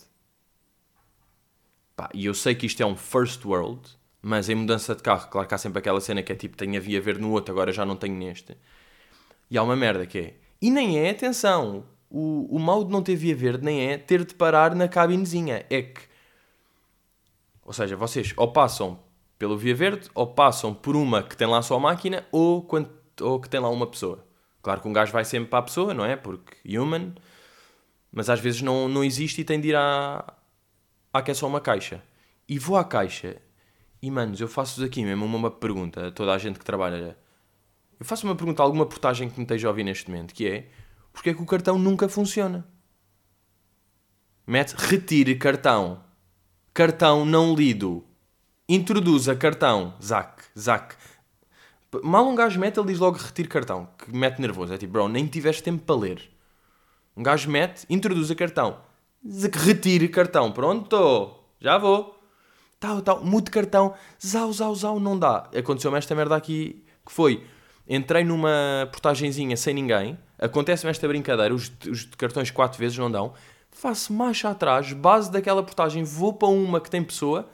Pá, 1.97 2.09
e 2.15 2.27
eu 2.27 2.33
sei 2.33 2.55
que 2.55 2.65
isto 2.65 2.81
é 2.81 2.87
um 2.87 2.95
first 2.95 3.45
world, 3.45 3.81
mas 4.23 4.49
em 4.49 4.55
mudança 4.55 4.95
de 4.95 5.03
carro, 5.03 5.29
claro 5.29 5.49
que 5.49 5.55
há 5.57 5.59
sempre 5.59 5.81
aquela 5.81 6.01
cena 6.01 6.23
que 6.23 6.31
é 6.31 6.37
tipo, 6.37 6.57
tenho 6.57 6.77
a 6.77 6.81
via 6.81 7.01
verde 7.01 7.21
no 7.21 7.33
outro, 7.33 7.53
agora 7.53 7.73
já 7.73 7.85
não 7.85 7.97
tenho 7.97 8.15
neste. 8.15 8.57
E 9.51 9.59
há 9.59 9.63
uma 9.65 9.75
merda 9.75 10.07
que 10.07 10.17
é, 10.17 10.35
e 10.63 10.71
nem 10.71 11.01
é, 11.01 11.11
atenção, 11.11 11.85
o, 12.09 12.47
o 12.55 12.61
mal 12.61 12.85
de 12.85 12.93
não 12.93 13.03
ter 13.03 13.17
via 13.17 13.35
verde 13.35 13.65
nem 13.65 13.91
é 13.91 13.99
ter 13.99 14.25
de 14.25 14.33
parar 14.33 14.77
na 14.77 14.87
cabinezinha. 14.87 15.67
É 15.69 15.83
que, 15.83 16.03
ou 17.65 17.73
seja, 17.73 17.97
vocês 17.97 18.33
ou 18.37 18.53
passam 18.53 19.05
pelo 19.39 19.57
via 19.57 19.75
verde 19.75 20.09
ou 20.15 20.27
passam 20.27 20.75
por 20.75 20.97
uma 20.97 21.23
que 21.23 21.37
tem 21.37 21.47
lá 21.47 21.63
só 21.63 21.77
a 21.77 21.81
máquina 21.81 22.25
ou, 22.33 22.63
quando, 22.63 22.91
ou 23.21 23.41
que 23.41 23.49
tem 23.49 23.61
lá 23.61 23.69
uma 23.69 23.87
pessoa. 23.87 24.27
Claro 24.63 24.81
que 24.81 24.89
um 24.89 24.93
gajo 24.93 25.13
vai 25.13 25.25
sempre 25.25 25.51
para 25.51 25.61
a 25.61 25.63
pessoa, 25.63 25.95
não 25.95 26.05
é? 26.05 26.17
Porque 26.17 26.57
human, 26.77 27.15
mas 28.11 28.29
às 28.29 28.41
vezes 28.41 28.63
não, 28.63 28.89
não 28.89 29.05
existe 29.05 29.41
e 29.41 29.45
tem 29.45 29.61
de 29.61 29.69
ir 29.69 29.77
à, 29.77 30.35
à 31.13 31.23
que 31.23 31.31
é 31.31 31.35
só 31.35 31.47
uma 31.47 31.61
caixa. 31.61 32.03
E 32.49 32.59
vou 32.59 32.77
à 32.77 32.85
caixa 32.85 33.41
e, 34.03 34.11
manos, 34.11 34.41
eu 34.41 34.49
faço-vos 34.49 34.85
aqui 34.85 35.05
mesmo 35.05 35.25
uma, 35.25 35.37
uma 35.37 35.51
pergunta 35.51 36.09
a 36.09 36.11
toda 36.13 36.33
a 36.33 36.39
gente 36.39 36.59
que 36.59 36.65
trabalha 36.65 37.17
eu 37.99 38.05
faço 38.05 38.27
uma 38.27 38.37
pergunta 38.37 38.63
a 38.63 38.65
alguma 38.65 38.87
portagem 38.87 39.29
que 39.29 39.39
me 39.39 39.45
esteja 39.45 39.69
a 39.69 39.71
ouvir 39.71 39.85
neste 39.85 40.11
momento, 40.11 40.35
que 40.35 40.47
é 40.47 40.69
porque 41.13 41.31
é 41.31 41.35
que 41.35 41.43
o 41.43 41.47
cartão 41.47 41.79
nunca 41.79 42.09
funciona? 42.09 42.67
Mete 44.47 44.75
retire 44.75 45.35
cartão. 45.37 46.05
Cartão 46.75 47.25
não 47.25 47.55
lido. 47.55 48.05
Introduza 48.69 49.35
cartão. 49.35 49.95
Zac, 50.03 50.43
zac. 50.59 50.95
Mal 52.03 52.27
um 52.27 52.35
gajo 52.35 52.59
mete, 52.59 52.79
ele 52.79 52.89
diz 52.89 52.99
logo 52.99 53.17
retire 53.17 53.49
cartão. 53.49 53.89
Que 53.99 54.15
mete 54.15 54.41
nervoso. 54.41 54.75
É 54.75 54.79
tipo, 54.79 54.93
bro, 54.93 55.09
nem 55.09 55.27
tiveste 55.27 55.63
tempo 55.63 55.83
para 55.83 55.97
ler. 55.97 56.31
Um 57.17 57.23
gajo 57.23 57.51
mete, 57.51 57.87
introduza 57.89 58.35
cartão. 58.35 58.79
Retire 59.53 60.09
cartão. 60.09 60.53
Pronto. 60.53 61.39
Já 61.61 61.79
vou. 61.79 62.21
Tal, 62.79 63.01
tal. 63.03 63.25
Mude 63.25 63.51
cartão. 63.51 63.95
Zau, 64.25 64.53
zau, 64.53 64.75
zau. 64.75 65.01
Não 65.01 65.19
dá. 65.19 65.49
Aconteceu-me 65.57 65.99
esta 65.99 66.15
merda 66.15 66.37
aqui 66.37 66.85
que 67.05 67.13
foi 67.13 67.47
entrei 67.89 68.25
numa 68.25 68.89
portagenzinha 68.91 69.57
sem 69.57 69.73
ninguém, 69.73 70.19
acontece-me 70.39 70.91
esta 70.91 71.07
brincadeira, 71.07 71.55
os, 71.55 71.71
os 71.89 72.05
cartões 72.17 72.51
quatro 72.51 72.79
vezes 72.79 72.99
não 72.99 73.11
dão, 73.11 73.33
faço 73.71 74.13
marcha 74.13 74.51
atrás, 74.51 74.93
base 74.93 75.31
daquela 75.31 75.63
portagem, 75.63 76.03
vou 76.03 76.33
para 76.33 76.49
uma 76.49 76.81
que 76.81 76.91
tem 76.91 77.03
pessoa, 77.03 77.49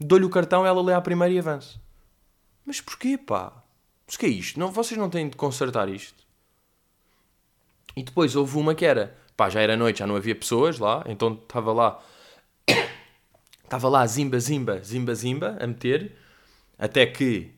dou-lhe 0.00 0.24
o 0.24 0.30
cartão, 0.30 0.66
ela 0.66 0.82
lê 0.82 0.94
a 0.94 1.00
primeira 1.00 1.32
e 1.32 1.38
avanço. 1.38 1.80
Mas 2.64 2.80
porquê, 2.80 3.18
pá? 3.18 3.52
Mas 4.06 4.16
que 4.16 4.26
é 4.26 4.28
isto? 4.28 4.58
Não, 4.58 4.70
vocês 4.70 4.98
não 4.98 5.10
têm 5.10 5.28
de 5.28 5.36
consertar 5.36 5.88
isto? 5.88 6.24
E 7.96 8.02
depois 8.02 8.34
houve 8.34 8.56
uma 8.56 8.74
que 8.74 8.84
era, 8.84 9.16
pá, 9.36 9.48
já 9.48 9.60
era 9.60 9.76
noite, 9.76 10.00
já 10.00 10.06
não 10.06 10.16
havia 10.16 10.34
pessoas 10.34 10.78
lá, 10.78 11.04
então 11.06 11.34
estava 11.34 11.72
lá, 11.72 12.02
estava 13.62 13.88
lá 13.88 14.06
zimba, 14.06 14.38
zimba, 14.40 14.80
zimba, 14.82 15.14
zimba, 15.14 15.56
a 15.60 15.66
meter, 15.66 16.16
até 16.78 17.06
que 17.06 17.52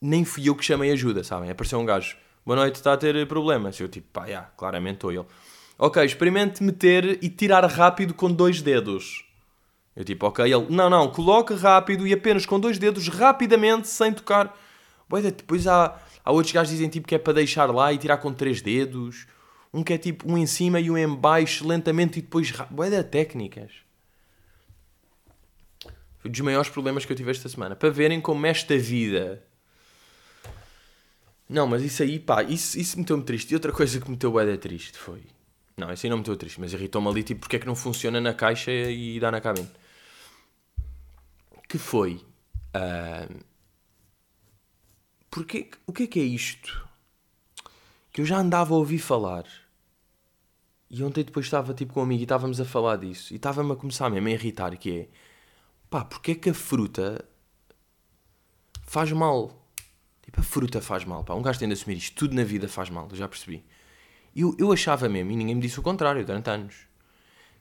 nem 0.00 0.24
fui 0.24 0.48
eu 0.48 0.54
que 0.54 0.64
chamei 0.64 0.90
ajuda, 0.92 1.24
sabem? 1.24 1.50
Apareceu 1.50 1.78
um 1.78 1.84
gajo, 1.84 2.16
boa 2.44 2.56
noite, 2.56 2.76
está 2.76 2.92
a 2.92 2.96
ter 2.96 3.26
problemas. 3.26 3.78
Eu 3.78 3.88
tipo, 3.88 4.08
pá, 4.12 4.26
já, 4.26 4.42
claramente 4.56 4.94
estou 4.94 5.12
ele. 5.12 5.26
Ok, 5.76 6.04
experimente 6.04 6.62
meter 6.62 7.22
e 7.22 7.28
tirar 7.28 7.64
rápido 7.64 8.14
com 8.14 8.30
dois 8.30 8.62
dedos. 8.62 9.24
Eu 9.94 10.04
tipo, 10.04 10.26
ok, 10.26 10.44
ele, 10.44 10.66
não, 10.70 10.88
não, 10.88 11.08
coloca 11.10 11.54
rápido 11.56 12.06
e 12.06 12.12
apenas 12.12 12.46
com 12.46 12.58
dois 12.60 12.78
dedos, 12.78 13.08
rapidamente, 13.08 13.88
sem 13.88 14.12
tocar. 14.12 14.56
Boa, 15.08 15.20
depois 15.20 15.66
há, 15.66 16.00
há 16.24 16.30
outros 16.30 16.52
gajos 16.52 16.70
que 16.70 16.76
dizem 16.76 16.88
tipo 16.88 17.08
que 17.08 17.14
é 17.14 17.18
para 17.18 17.32
deixar 17.34 17.66
lá 17.66 17.92
e 17.92 17.98
tirar 17.98 18.18
com 18.18 18.32
três 18.32 18.62
dedos. 18.62 19.26
Um 19.72 19.84
que 19.84 19.92
é 19.92 19.98
tipo 19.98 20.30
um 20.30 20.36
em 20.36 20.46
cima 20.46 20.80
e 20.80 20.90
um 20.90 20.96
em 20.96 21.14
baixo, 21.14 21.66
lentamente 21.66 22.18
e 22.18 22.22
depois. 22.22 22.52
Boa, 22.70 23.02
técnicas. 23.02 23.72
Foi 26.18 26.28
um 26.28 26.32
dos 26.32 26.40
maiores 26.40 26.70
problemas 26.70 27.04
que 27.04 27.12
eu 27.12 27.16
tive 27.16 27.30
esta 27.30 27.48
semana. 27.48 27.74
Para 27.74 27.90
verem 27.90 28.20
como 28.20 28.46
esta 28.46 28.76
vida. 28.76 29.42
Não, 31.48 31.66
mas 31.66 31.82
isso 31.82 32.02
aí, 32.02 32.18
pá, 32.18 32.42
isso, 32.44 32.78
isso 32.78 32.98
meteu-me 32.98 33.24
triste. 33.24 33.50
E 33.50 33.54
outra 33.54 33.72
coisa 33.72 33.98
que 33.98 34.04
me 34.04 34.12
meteu 34.12 34.30
bué 34.30 34.56
triste 34.56 34.96
foi. 34.96 35.22
Não, 35.76 35.92
isso 35.92 36.06
aí 36.06 36.10
não 36.10 36.18
me 36.18 36.20
meteu 36.20 36.36
triste, 36.36 36.60
mas 36.60 36.72
irritou-me 36.72 37.08
ali, 37.08 37.22
tipo, 37.22 37.40
porque 37.40 37.56
é 37.56 37.58
que 37.58 37.66
não 37.66 37.74
funciona 37.74 38.20
na 38.20 38.34
caixa 38.34 38.70
e 38.70 39.18
dá 39.18 39.30
na 39.30 39.40
cabine. 39.40 39.68
Que 41.70 41.78
foi. 41.78 42.20
Uh, 42.74 43.44
porque, 45.30 45.70
o 45.86 45.92
que 45.92 46.02
é 46.02 46.06
que 46.08 46.18
é 46.18 46.24
isto? 46.24 46.88
Que 48.12 48.20
eu 48.20 48.24
já 48.24 48.38
andava 48.38 48.74
a 48.74 48.76
ouvir 48.76 48.98
falar. 48.98 49.44
E 50.90 51.04
ontem 51.04 51.22
depois 51.22 51.46
estava 51.46 51.72
tipo 51.72 51.94
com 51.94 52.00
um 52.00 52.02
amigo 52.02 52.22
e 52.22 52.24
estávamos 52.24 52.60
a 52.60 52.64
falar 52.64 52.96
disso. 52.96 53.32
E 53.32 53.36
estava-me 53.36 53.70
a 53.70 53.76
começar 53.76 54.10
mesmo 54.10 54.26
a 54.26 54.32
irritar, 54.32 54.76
que 54.76 54.98
é... 54.98 55.08
Pá, 55.88 56.04
porque 56.04 56.32
é 56.32 56.34
que 56.34 56.50
a 56.50 56.54
fruta 56.54 57.24
faz 58.82 59.12
mal? 59.12 59.64
Tipo, 60.22 60.40
a 60.40 60.42
fruta 60.42 60.80
faz 60.80 61.04
mal, 61.04 61.22
pá. 61.22 61.34
Um 61.34 61.42
gajo 61.42 61.60
tem 61.60 61.68
de 61.68 61.74
assumir 61.74 61.98
isto. 61.98 62.16
Tudo 62.16 62.34
na 62.34 62.42
vida 62.42 62.68
faz 62.68 62.90
mal, 62.90 63.06
eu 63.08 63.16
já 63.16 63.28
percebi. 63.28 63.64
Eu, 64.34 64.56
eu 64.58 64.72
achava 64.72 65.08
mesmo, 65.08 65.30
e 65.30 65.36
ninguém 65.36 65.54
me 65.54 65.62
disse 65.62 65.78
o 65.78 65.82
contrário 65.84 66.26
durante 66.26 66.50
anos, 66.50 66.88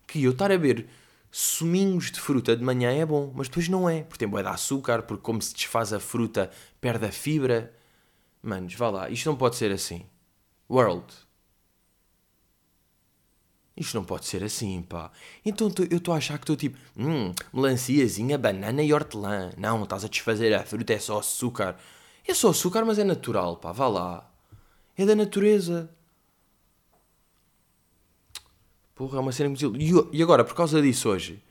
que 0.08 0.24
eu 0.24 0.32
estar 0.32 0.51
a 0.51 0.58
ver 0.58 0.89
suminhos 1.32 2.12
de 2.12 2.20
fruta 2.20 2.56
de 2.56 2.64
manhã 2.64 2.92
é 2.92 3.06
bom, 3.06 3.32
mas 3.36 3.48
depois 3.48 3.68
não 3.70 3.90
é, 3.90 4.04
porque 4.04 4.20
tem 4.20 4.28
boé 4.28 4.42
de 4.42 4.50
açúcar, 4.50 5.04
porque 5.04 5.24
como 5.24 5.42
se 5.42 5.54
desfaz 5.54 5.94
a 5.94 6.00
fruta, 6.00 6.50
perde 6.82 7.06
a 7.06 7.12
fibra. 7.12 7.74
Manos, 8.42 8.74
vá 8.76 8.90
lá, 8.90 9.10
isto 9.10 9.30
não 9.30 9.36
pode 9.36 9.56
ser 9.56 9.72
assim. 9.72 10.06
World. 10.70 11.06
Isto 13.76 13.96
não 13.96 14.04
pode 14.04 14.26
ser 14.26 14.44
assim, 14.44 14.82
pá. 14.82 15.10
Então 15.46 15.72
eu 15.90 15.98
estou 15.98 16.14
a 16.14 16.18
achar 16.18 16.38
que 16.38 16.44
estou 16.44 16.56
tipo, 16.58 16.78
hum, 16.98 17.34
melanciazinha, 17.54 18.38
banana 18.38 18.84
e 18.84 18.94
hortelã. 18.94 19.52
Não, 19.58 19.84
estás 19.84 20.04
a 20.04 20.10
desfazer 20.10 20.54
a 20.54 20.66
fruta, 20.66 20.94
é 20.94 21.00
só 21.00 21.20
açúcar. 21.20 21.78
É 22.28 22.34
só 22.34 22.50
açúcar, 22.50 22.84
mas 22.86 23.00
é 23.00 23.04
natural, 23.06 23.58
pá, 23.58 23.72
vá 23.72 23.88
lá. 23.88 24.32
É 24.98 25.06
da 25.06 25.16
natureza. 25.16 25.90
Porra, 29.00 29.15
é 29.15 29.22
uma 29.22 29.32
cena 29.32 29.56
que 29.56 29.65
E 30.12 30.22
agora, 30.22 30.44
por 30.44 30.53
causa 30.53 30.82
disso 30.82 31.08
hoje, 31.08 31.41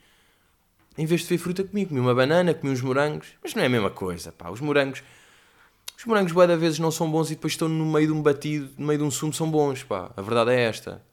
em 0.95 1.03
vez 1.07 1.21
de 1.21 1.27
ver 1.29 1.39
fruta, 1.39 1.63
comi, 1.63 1.83
comi 1.83 1.99
uma 1.99 2.13
banana, 2.13 2.53
comi 2.53 2.71
uns 2.71 2.79
morangos. 2.79 3.29
Mas 3.41 3.55
não 3.55 3.63
é 3.63 3.65
a 3.65 3.69
mesma 3.69 3.89
coisa, 3.89 4.31
pá. 4.31 4.51
Os 4.51 4.61
morangos. 4.61 5.01
Os 5.97 6.05
morangos, 6.05 6.31
boa 6.31 6.45
da 6.45 6.55
vezes, 6.55 6.77
não 6.77 6.91
são 6.91 7.09
bons 7.09 7.31
e 7.31 7.33
depois 7.33 7.53
estão 7.53 7.67
no 7.67 7.87
meio 7.87 8.05
de 8.05 8.13
um 8.13 8.21
batido, 8.21 8.69
no 8.77 8.85
meio 8.85 8.99
de 8.99 9.05
um 9.05 9.09
sumo, 9.09 9.33
são 9.33 9.49
bons, 9.49 9.81
pá. 9.81 10.11
A 10.15 10.21
verdade 10.21 10.51
é 10.51 10.61
esta. 10.61 11.03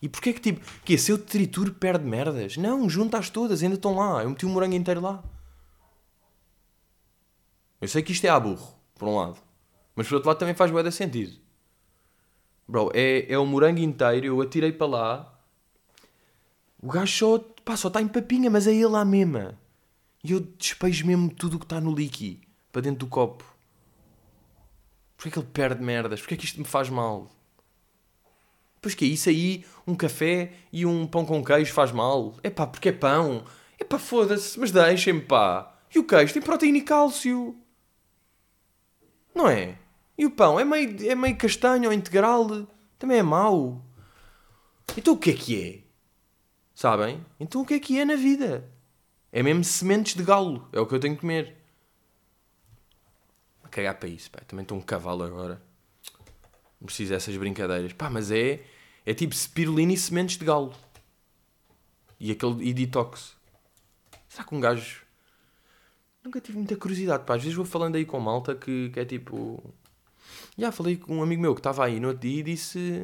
E 0.00 0.08
porquê 0.08 0.32
que 0.32 0.40
tipo, 0.40 0.64
que 0.84 0.94
é, 0.94 0.96
se 0.96 1.10
eu 1.10 1.18
trituro 1.18 1.74
perde 1.74 2.04
merdas? 2.04 2.56
Não, 2.56 2.88
juntas 2.88 3.28
todas, 3.28 3.60
ainda 3.60 3.74
estão 3.74 3.96
lá. 3.96 4.22
Eu 4.22 4.30
meti 4.30 4.46
o 4.46 4.48
morango 4.48 4.76
inteiro 4.76 5.00
lá. 5.00 5.20
Eu 7.80 7.88
sei 7.88 8.04
que 8.04 8.12
isto 8.12 8.24
é 8.24 8.28
a 8.28 8.38
burro, 8.38 8.72
por 8.94 9.08
um 9.08 9.16
lado. 9.16 9.38
Mas 9.96 10.06
por 10.06 10.14
outro 10.14 10.28
lado 10.28 10.38
também 10.38 10.54
faz 10.54 10.70
bué 10.70 10.88
sentido. 10.92 11.36
Bro, 12.68 12.92
é, 12.94 13.26
é 13.28 13.36
o 13.36 13.44
morango 13.44 13.80
inteiro, 13.80 14.26
eu 14.26 14.40
atirei 14.40 14.70
para 14.70 14.86
lá 14.86 15.35
o 16.80 16.88
gajo 16.88 17.12
só, 17.12 17.38
pá, 17.64 17.76
só 17.76 17.88
está 17.88 18.00
em 18.00 18.08
papinha, 18.08 18.50
mas 18.50 18.66
é 18.66 18.72
ele 18.72 18.86
lá 18.86 19.04
mesma. 19.04 19.58
E 20.22 20.32
eu 20.32 20.40
despejo 20.40 21.06
mesmo 21.06 21.30
tudo 21.32 21.56
o 21.56 21.58
que 21.58 21.64
está 21.64 21.80
no 21.80 21.94
líqui 21.94 22.40
para 22.72 22.82
dentro 22.82 23.00
do 23.00 23.06
copo. 23.06 23.44
Porquê 25.16 25.28
é 25.28 25.32
que 25.32 25.38
ele 25.38 25.48
perde 25.52 25.82
merdas? 25.82 26.20
Porquê 26.20 26.34
é 26.34 26.36
que 26.36 26.44
isto 26.44 26.58
me 26.58 26.66
faz 26.66 26.90
mal? 26.90 27.30
Pois 28.82 28.94
que 28.94 29.04
é 29.04 29.08
isso 29.08 29.28
aí, 29.28 29.64
um 29.86 29.94
café 29.94 30.52
e 30.72 30.84
um 30.84 31.06
pão 31.06 31.24
com 31.24 31.42
queijo 31.42 31.72
faz 31.72 31.90
mal? 31.90 32.34
É 32.42 32.50
pá, 32.50 32.66
porque 32.66 32.90
é 32.90 32.92
pão. 32.92 33.44
É 33.78 33.84
pá, 33.84 33.98
foda-se, 33.98 34.58
mas 34.60 34.70
deixem-me 34.70 35.22
pá. 35.22 35.74
E 35.94 35.98
o 35.98 36.04
queijo 36.04 36.32
tem 36.32 36.42
proteína 36.42 36.78
e 36.78 36.82
cálcio. 36.82 37.56
Não 39.34 39.48
é? 39.48 39.78
E 40.18 40.26
o 40.26 40.30
pão 40.30 40.60
é 40.60 40.64
meio, 40.64 41.10
é 41.10 41.14
meio 41.14 41.36
castanho 41.36 41.88
ou 41.88 41.92
integral. 41.92 42.66
Também 42.98 43.18
é 43.18 43.22
mau. 43.22 43.82
Então 44.96 45.14
o 45.14 45.18
que 45.18 45.30
é 45.30 45.34
que 45.34 45.62
é? 45.62 45.85
Sabem? 46.76 47.24
Então 47.40 47.62
o 47.62 47.64
que 47.64 47.72
é 47.72 47.80
que 47.80 47.98
é 47.98 48.04
na 48.04 48.16
vida? 48.16 48.70
É 49.32 49.42
mesmo 49.42 49.64
sementes 49.64 50.14
de 50.14 50.22
galo. 50.22 50.68
É 50.74 50.78
o 50.78 50.86
que 50.86 50.94
eu 50.94 51.00
tenho 51.00 51.14
que 51.14 51.22
comer. 51.22 51.56
Cagar 53.70 53.98
para 53.98 54.10
isso, 54.10 54.30
pá. 54.30 54.40
Também 54.46 54.62
estou 54.62 54.76
um 54.76 54.82
cavalo 54.82 55.22
agora. 55.22 55.62
Não 56.78 56.84
preciso 56.84 57.14
dessas 57.14 57.34
brincadeiras. 57.34 57.94
Pá, 57.94 58.10
mas 58.10 58.30
é... 58.30 58.62
É 59.06 59.14
tipo 59.14 59.34
spirulina 59.34 59.94
e 59.94 59.96
sementes 59.96 60.36
de 60.36 60.44
galo. 60.44 60.74
E 62.20 62.30
aquele... 62.30 62.68
E 62.68 62.74
detox. 62.74 63.34
Será 64.28 64.44
que 64.44 64.54
um 64.54 64.60
gajo... 64.60 65.06
Nunca 66.22 66.42
tive 66.42 66.58
muita 66.58 66.76
curiosidade, 66.76 67.24
pá. 67.24 67.36
Às 67.36 67.42
vezes 67.42 67.56
vou 67.56 67.64
falando 67.64 67.96
aí 67.96 68.04
com 68.04 68.20
malta 68.20 68.54
que, 68.54 68.90
que 68.90 69.00
é 69.00 69.04
tipo... 69.06 69.74
Já 70.58 70.70
falei 70.70 70.98
com 70.98 71.16
um 71.16 71.22
amigo 71.22 71.40
meu 71.40 71.54
que 71.54 71.60
estava 71.60 71.86
aí 71.86 71.98
no 71.98 72.08
outro 72.08 72.28
dia 72.28 72.40
e 72.40 72.42
disse 72.42 73.02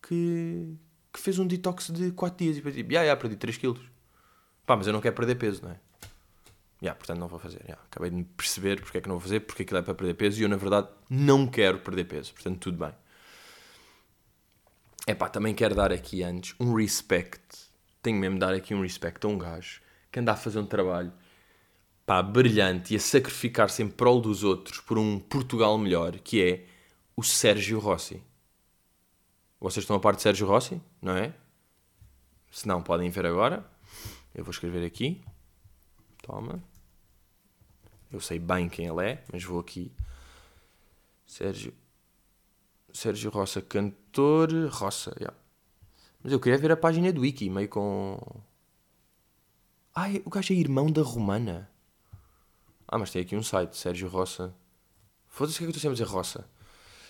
que 0.00 0.78
que 1.16 1.22
fez 1.22 1.38
um 1.38 1.46
detox 1.46 1.90
de 1.90 2.12
4 2.12 2.38
dias 2.38 2.56
e 2.56 2.60
depois 2.60 2.74
tipo, 2.74 2.92
já, 2.92 3.00
yeah, 3.00 3.18
perdi 3.18 3.36
3 3.36 3.56
quilos. 3.56 3.80
Pá, 4.66 4.76
mas 4.76 4.86
eu 4.86 4.92
não 4.92 5.00
quero 5.00 5.14
perder 5.14 5.36
peso, 5.36 5.62
não 5.64 5.70
é? 5.70 5.80
Já, 6.82 6.94
portanto 6.94 7.18
não 7.18 7.26
vou 7.26 7.38
fazer. 7.38 7.62
Acabei 7.90 8.10
de 8.10 8.22
perceber 8.22 8.80
porque 8.80 8.98
é 8.98 9.00
que 9.00 9.08
não 9.08 9.16
vou 9.16 9.22
fazer, 9.22 9.40
porque 9.40 9.62
aquilo 9.62 9.78
é 9.78 9.82
para 9.82 9.94
perder 9.94 10.14
peso 10.14 10.38
e 10.38 10.42
eu, 10.42 10.48
na 10.48 10.56
verdade, 10.56 10.88
não 11.08 11.46
quero 11.46 11.78
perder 11.78 12.04
peso. 12.04 12.34
Portanto, 12.34 12.58
tudo 12.58 12.78
bem. 12.78 12.92
É 15.06 15.14
pá, 15.14 15.28
também 15.28 15.54
quero 15.54 15.74
dar 15.74 15.90
aqui 15.90 16.22
antes 16.22 16.54
um 16.60 16.74
respect. 16.74 17.40
Tenho 18.02 18.18
mesmo 18.18 18.34
de 18.34 18.40
dar 18.40 18.52
aqui 18.52 18.74
um 18.74 18.82
respect 18.82 19.24
a 19.24 19.28
um 19.28 19.38
gajo 19.38 19.80
que 20.12 20.20
anda 20.20 20.32
a 20.32 20.36
fazer 20.36 20.58
um 20.58 20.66
trabalho 20.66 21.12
pá, 22.04 22.22
brilhante 22.22 22.92
e 22.92 22.96
a 22.96 23.00
sacrificar-se 23.00 23.82
em 23.82 23.88
prol 23.88 24.20
dos 24.20 24.44
outros 24.44 24.80
por 24.80 24.98
um 24.98 25.18
Portugal 25.18 25.78
melhor, 25.78 26.18
que 26.18 26.42
é 26.42 26.66
o 27.16 27.22
Sérgio 27.22 27.78
Rossi. 27.78 28.22
Vocês 29.60 29.84
estão 29.84 29.96
a 29.96 30.00
parte 30.00 30.18
de 30.18 30.22
Sérgio 30.22 30.46
Rossi, 30.46 30.80
não 31.00 31.16
é? 31.16 31.34
Se 32.50 32.66
não, 32.68 32.82
podem 32.82 33.10
ver 33.10 33.26
agora. 33.26 33.68
Eu 34.34 34.44
vou 34.44 34.50
escrever 34.50 34.84
aqui. 34.84 35.24
Toma. 36.22 36.62
Eu 38.10 38.20
sei 38.20 38.38
bem 38.38 38.68
quem 38.68 38.86
ele 38.86 39.04
é, 39.04 39.24
mas 39.32 39.42
vou 39.44 39.58
aqui. 39.58 39.92
Sérgio. 41.26 41.74
Sérgio 42.92 43.30
Roça, 43.30 43.60
cantor. 43.60 44.50
Roça, 44.70 45.14
yeah. 45.18 45.36
Mas 46.22 46.32
eu 46.32 46.40
queria 46.40 46.58
ver 46.58 46.72
a 46.72 46.76
página 46.76 47.12
do 47.12 47.20
Wiki, 47.20 47.50
meio 47.50 47.68
com. 47.68 48.18
Ai, 49.94 50.22
o 50.24 50.30
gajo 50.30 50.52
é 50.52 50.56
irmão 50.56 50.90
da 50.90 51.02
Romana. 51.02 51.70
Ah, 52.88 52.98
mas 52.98 53.10
tem 53.10 53.22
aqui 53.22 53.36
um 53.36 53.42
site, 53.42 53.76
Sérgio 53.76 54.08
Roça. 54.08 54.54
Foda-se 55.28 55.56
o 55.56 55.58
que 55.58 55.64
é 55.64 55.66
que 55.66 55.72
eu 55.72 55.76
estou 55.76 55.90
a 55.90 55.92
dizer 55.92 56.04
Roça. 56.04 56.48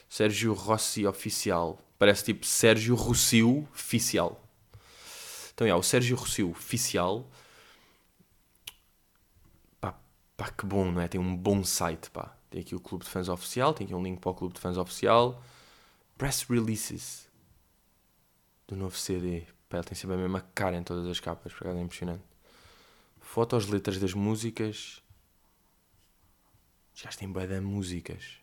Sérgio 0.09 0.53
Rossi 0.55 1.07
Oficial. 1.07 1.81
Parece 1.99 2.25
tipo 2.25 2.45
Sérgio 2.45 2.95
Rossio 2.95 3.67
Oficial. 3.73 4.43
Então, 5.55 5.67
é, 5.67 5.75
o 5.75 5.83
Sérgio 5.83 6.17
Rossio 6.17 6.51
Oficial. 6.51 7.31
Pá, 9.81 9.99
pá, 10.37 10.51
que 10.51 10.67
bom, 10.67 10.93
não 10.93 11.01
é? 11.01 11.09
Tem 11.09 11.21
um 11.21 11.35
bom 11.35 11.65
site, 11.65 12.11
pá. 12.11 12.37
Tem 12.51 12.61
aqui 12.61 12.75
o 12.75 12.81
Clube 12.81 13.05
de 13.05 13.11
Fãs 13.11 13.29
Oficial, 13.29 13.73
tem 13.73 13.87
aqui 13.87 13.95
um 13.95 14.03
link 14.03 14.21
para 14.21 14.31
o 14.31 14.35
Clube 14.35 14.55
de 14.55 14.61
Fãs 14.61 14.77
Oficial. 14.77 15.43
Press 16.19 16.43
Releases 16.43 17.29
do 18.69 18.77
novo 18.77 18.97
CD. 18.97 19.45
Pá, 19.69 19.79
ele 19.79 19.87
tem 19.87 19.95
sempre 19.95 20.17
a 20.17 20.19
mesma 20.19 20.43
cara 20.55 20.77
em 20.77 20.83
todas 20.83 21.07
as 21.07 21.21
capas, 21.21 21.53
por 21.53 21.67
é 21.67 21.81
impressionante. 21.81 22.23
Fotos, 23.21 23.67
letras 23.67 23.99
das 23.99 24.13
músicas. 24.13 25.03
Já 26.95 27.11
tem 27.11 27.31
bué 27.31 27.47
de 27.47 27.61
músicas. 27.61 28.39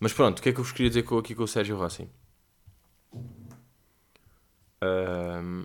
Mas 0.00 0.12
pronto, 0.12 0.38
o 0.38 0.42
que 0.42 0.48
é 0.48 0.52
que 0.52 0.60
eu 0.60 0.64
vos 0.64 0.72
queria 0.72 0.90
dizer 0.90 1.04
aqui 1.18 1.34
com 1.34 1.42
o 1.42 1.48
Sérgio 1.48 1.76
Rossi? 1.76 2.08
Um, 4.82 5.64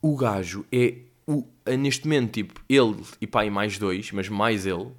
o 0.00 0.16
gajo 0.16 0.64
é, 0.72 0.98
o, 1.26 1.46
é, 1.64 1.76
neste 1.76 2.04
momento, 2.04 2.32
tipo, 2.32 2.60
ele 2.68 3.02
e 3.20 3.26
pai 3.26 3.50
mais 3.50 3.78
dois, 3.78 4.12
mas 4.12 4.28
mais 4.28 4.66
ele, 4.66 4.90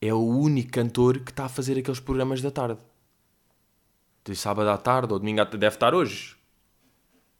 é 0.00 0.12
o 0.12 0.20
único 0.20 0.70
cantor 0.70 1.20
que 1.20 1.30
está 1.30 1.44
a 1.44 1.48
fazer 1.48 1.78
aqueles 1.78 2.00
programas 2.00 2.40
da 2.40 2.50
tarde. 2.50 2.80
De 4.24 4.36
sábado 4.36 4.68
à 4.70 4.76
tarde 4.76 5.12
ou 5.12 5.18
domingo 5.18 5.40
à 5.40 5.44
tarde, 5.44 5.58
deve 5.58 5.74
estar 5.74 5.94
hoje. 5.94 6.36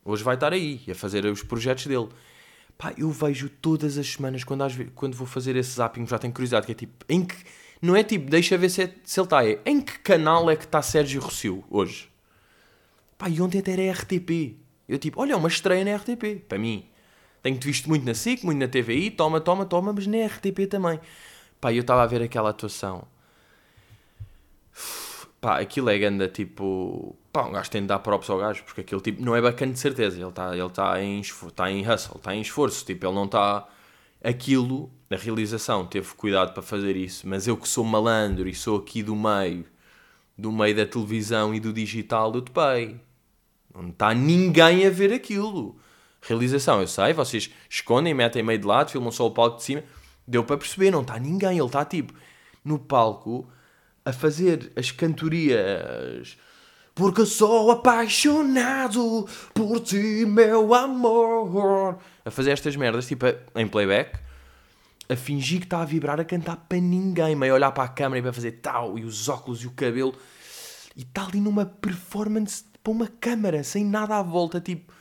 Hoje 0.05 0.25
vai 0.25 0.35
estar 0.35 0.53
aí 0.53 0.81
a 0.91 0.95
fazer 0.95 1.25
os 1.27 1.43
projetos 1.43 1.87
dele. 1.87 2.09
Pá, 2.77 2.93
eu 2.97 3.11
vejo 3.11 3.49
todas 3.49 3.99
as 3.99 4.09
semanas 4.09 4.43
quando, 4.43 4.63
às 4.63 4.75
vezes, 4.75 4.93
quando 4.95 5.15
vou 5.15 5.27
fazer 5.27 5.55
esse 5.55 5.77
zapping, 5.77 6.07
já 6.07 6.19
tenho 6.19 6.33
curiosidade, 6.33 6.67
que 6.67 6.73
é 6.73 6.75
tipo, 6.75 7.05
em 7.09 7.25
que. 7.25 7.37
Não 7.81 7.97
é 7.97 8.05
tipo, 8.05 8.31
deixa 8.31 8.57
ver 8.57 8.69
se, 8.69 8.83
é, 8.83 8.95
se 9.05 9.19
ele 9.19 9.27
está 9.27 9.39
aí. 9.41 9.61
Em 9.65 9.81
que 9.81 9.99
canal 10.01 10.49
é 10.51 10.57
que 10.57 10.65
está 10.65 10.81
Sérgio 10.83 11.21
Rossio 11.21 11.65
hoje? 11.69 12.09
Pá, 13.19 13.29
e 13.29 13.41
ontem 13.41 13.59
até 13.59 13.73
era 13.73 13.93
RTP. 13.93 14.62
Eu 14.89 14.99
tipo, 14.99 15.21
olha, 15.21 15.37
uma 15.37 15.49
estreia 15.49 15.85
na 15.85 15.97
RTP, 15.97 16.45
para 16.49 16.59
mim. 16.59 16.87
Tenho-te 17.43 17.67
visto 17.67 17.89
muito 17.89 18.05
na 18.05 18.15
SIC, 18.15 18.45
muito 18.45 18.59
na 18.59 18.69
TVI, 18.69 19.11
toma, 19.11 19.41
toma, 19.41 19.67
toma, 19.67 19.93
mas 19.93 20.07
na 20.07 20.27
RTP 20.27 20.69
também. 20.69 21.01
Pá, 21.61 21.73
eu 21.73 21.81
estava 21.81 22.03
a 22.03 22.07
ver 22.07 22.23
aquela 22.23 22.51
atuação. 22.51 23.07
Pá, 25.41 25.61
aquilo 25.61 25.91
é 25.91 25.99
ganda, 25.99 26.29
tipo... 26.29 27.17
Pá, 27.33 27.45
um 27.45 27.53
gajo 27.53 27.71
tem 27.71 27.83
de 27.83 27.89
dar 27.89 27.99
props 27.99 28.31
ao 28.31 28.39
gajo, 28.39 28.63
porque 28.65 28.83
aquilo 28.83 29.01
tipo, 29.01 29.23
não 29.23 29.35
é 29.35 29.41
bacana 29.41 29.73
de 29.73 29.79
certeza. 29.79 30.17
Ele 30.17 30.29
está 30.29 30.57
ele 30.57 30.71
tá 30.71 31.03
em, 31.03 31.23
tá 31.55 31.71
em 31.71 31.89
hustle, 31.89 32.17
está 32.17 32.35
em 32.35 32.41
esforço. 32.41 32.85
Tipo, 32.85 33.07
ele 33.07 33.15
não 33.15 33.25
está... 33.25 33.69
Aquilo, 34.23 34.89
a 35.11 35.17
realização, 35.17 35.85
teve 35.85 36.15
cuidado 36.15 36.53
para 36.53 36.63
fazer 36.63 36.97
isso. 36.97 37.27
Mas 37.29 37.49
eu 37.49 37.57
que 37.57 37.69
sou 37.69 37.85
malandro 37.85 38.49
e 38.49 38.55
sou 38.55 38.79
aqui 38.79 39.03
do 39.03 39.17
meio, 39.17 39.65
do 40.39 40.53
meio 40.53 40.77
da 40.77 40.87
televisão 40.87 41.53
e 41.53 41.59
do 41.59 41.73
digital, 41.73 42.33
eu 42.35 42.43
topei. 42.43 43.01
Não 43.75 43.89
está 43.89 44.15
ninguém 44.15 44.87
a 44.87 44.91
ver 44.91 45.13
aquilo. 45.13 45.77
Realização, 46.21 46.81
eu 46.81 46.87
sei, 46.87 47.13
vocês 47.13 47.51
escondem, 47.69 48.15
metem 48.15 48.43
meio 48.43 48.59
de 48.59 48.67
lado, 48.67 48.91
filmam 48.91 49.11
só 49.11 49.27
o 49.27 49.31
palco 49.31 49.57
de 49.57 49.65
cima. 49.65 49.83
Deu 50.27 50.45
para 50.45 50.57
perceber, 50.57 50.91
não 50.91 51.03
está 51.03 51.19
ninguém. 51.19 51.59
Ele 51.59 51.67
está 51.67 51.85
tipo 51.85 52.13
no 52.65 52.79
palco 52.79 53.49
a 54.05 54.13
fazer 54.13 54.73
as 54.77 54.91
cantorias. 54.91 56.37
Porque 56.95 57.25
sou 57.25 57.71
apaixonado 57.71 59.27
por 59.55 59.81
ti, 59.81 60.27
meu 60.27 60.75
amor. 60.75 61.99
A 62.25 62.31
fazer 62.31 62.51
estas 62.51 62.77
merdas, 62.77 63.07
tipo 63.07 63.27
em 63.57 63.67
playback, 63.67 64.19
a 65.09 65.17
fingir 65.17 65.61
que 65.61 65.67
está 65.67 65.81
a 65.81 65.87
vibrar, 65.87 66.21
a 66.21 66.25
cantar 66.25 66.57
para 66.69 66.79
ninguém, 66.79 67.35
meio 67.35 67.55
olhar 67.55 67.73
para 67.73 67.85
a 67.85 67.89
câmera 67.89 68.19
e 68.19 68.23
para 68.23 68.33
fazer 68.33 68.53
tal, 68.53 68.99
e 68.99 69.05
os 69.05 69.29
óculos 69.29 69.63
e 69.63 69.67
o 69.67 69.71
cabelo. 69.71 70.15
E 70.95 71.03
está 71.03 71.25
ali 71.25 71.41
numa 71.41 71.65
performance 71.65 72.65
para 72.83 72.93
uma 72.93 73.07
câmara, 73.07 73.63
sem 73.63 73.85
nada 73.85 74.17
à 74.17 74.23
volta, 74.23 74.61
tipo, 74.61 74.93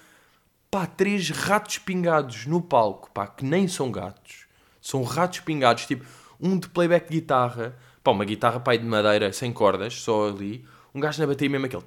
pá, 0.69 0.85
três 0.85 1.29
ratos 1.29 1.77
pingados 1.79 2.45
no 2.45 2.61
palco, 2.61 3.09
pá, 3.11 3.27
que 3.27 3.43
nem 3.43 3.67
são 3.67 3.91
gatos. 3.91 4.45
São 4.81 5.03
ratos 5.03 5.39
pingados, 5.41 5.85
tipo, 5.85 6.05
um 6.39 6.57
de 6.57 6.69
playback 6.69 7.09
de 7.09 7.19
guitarra, 7.19 7.77
pá, 8.03 8.11
uma 8.11 8.25
guitarra, 8.25 8.59
pá, 8.59 8.75
de 8.75 8.85
madeira, 8.85 9.33
sem 9.33 9.51
cordas, 9.51 10.01
só 10.01 10.29
ali 10.29 10.65
um 10.93 10.99
gajo 10.99 11.21
na 11.21 11.27
bateria 11.27 11.49
mesmo 11.49 11.65
aquele. 11.65 11.83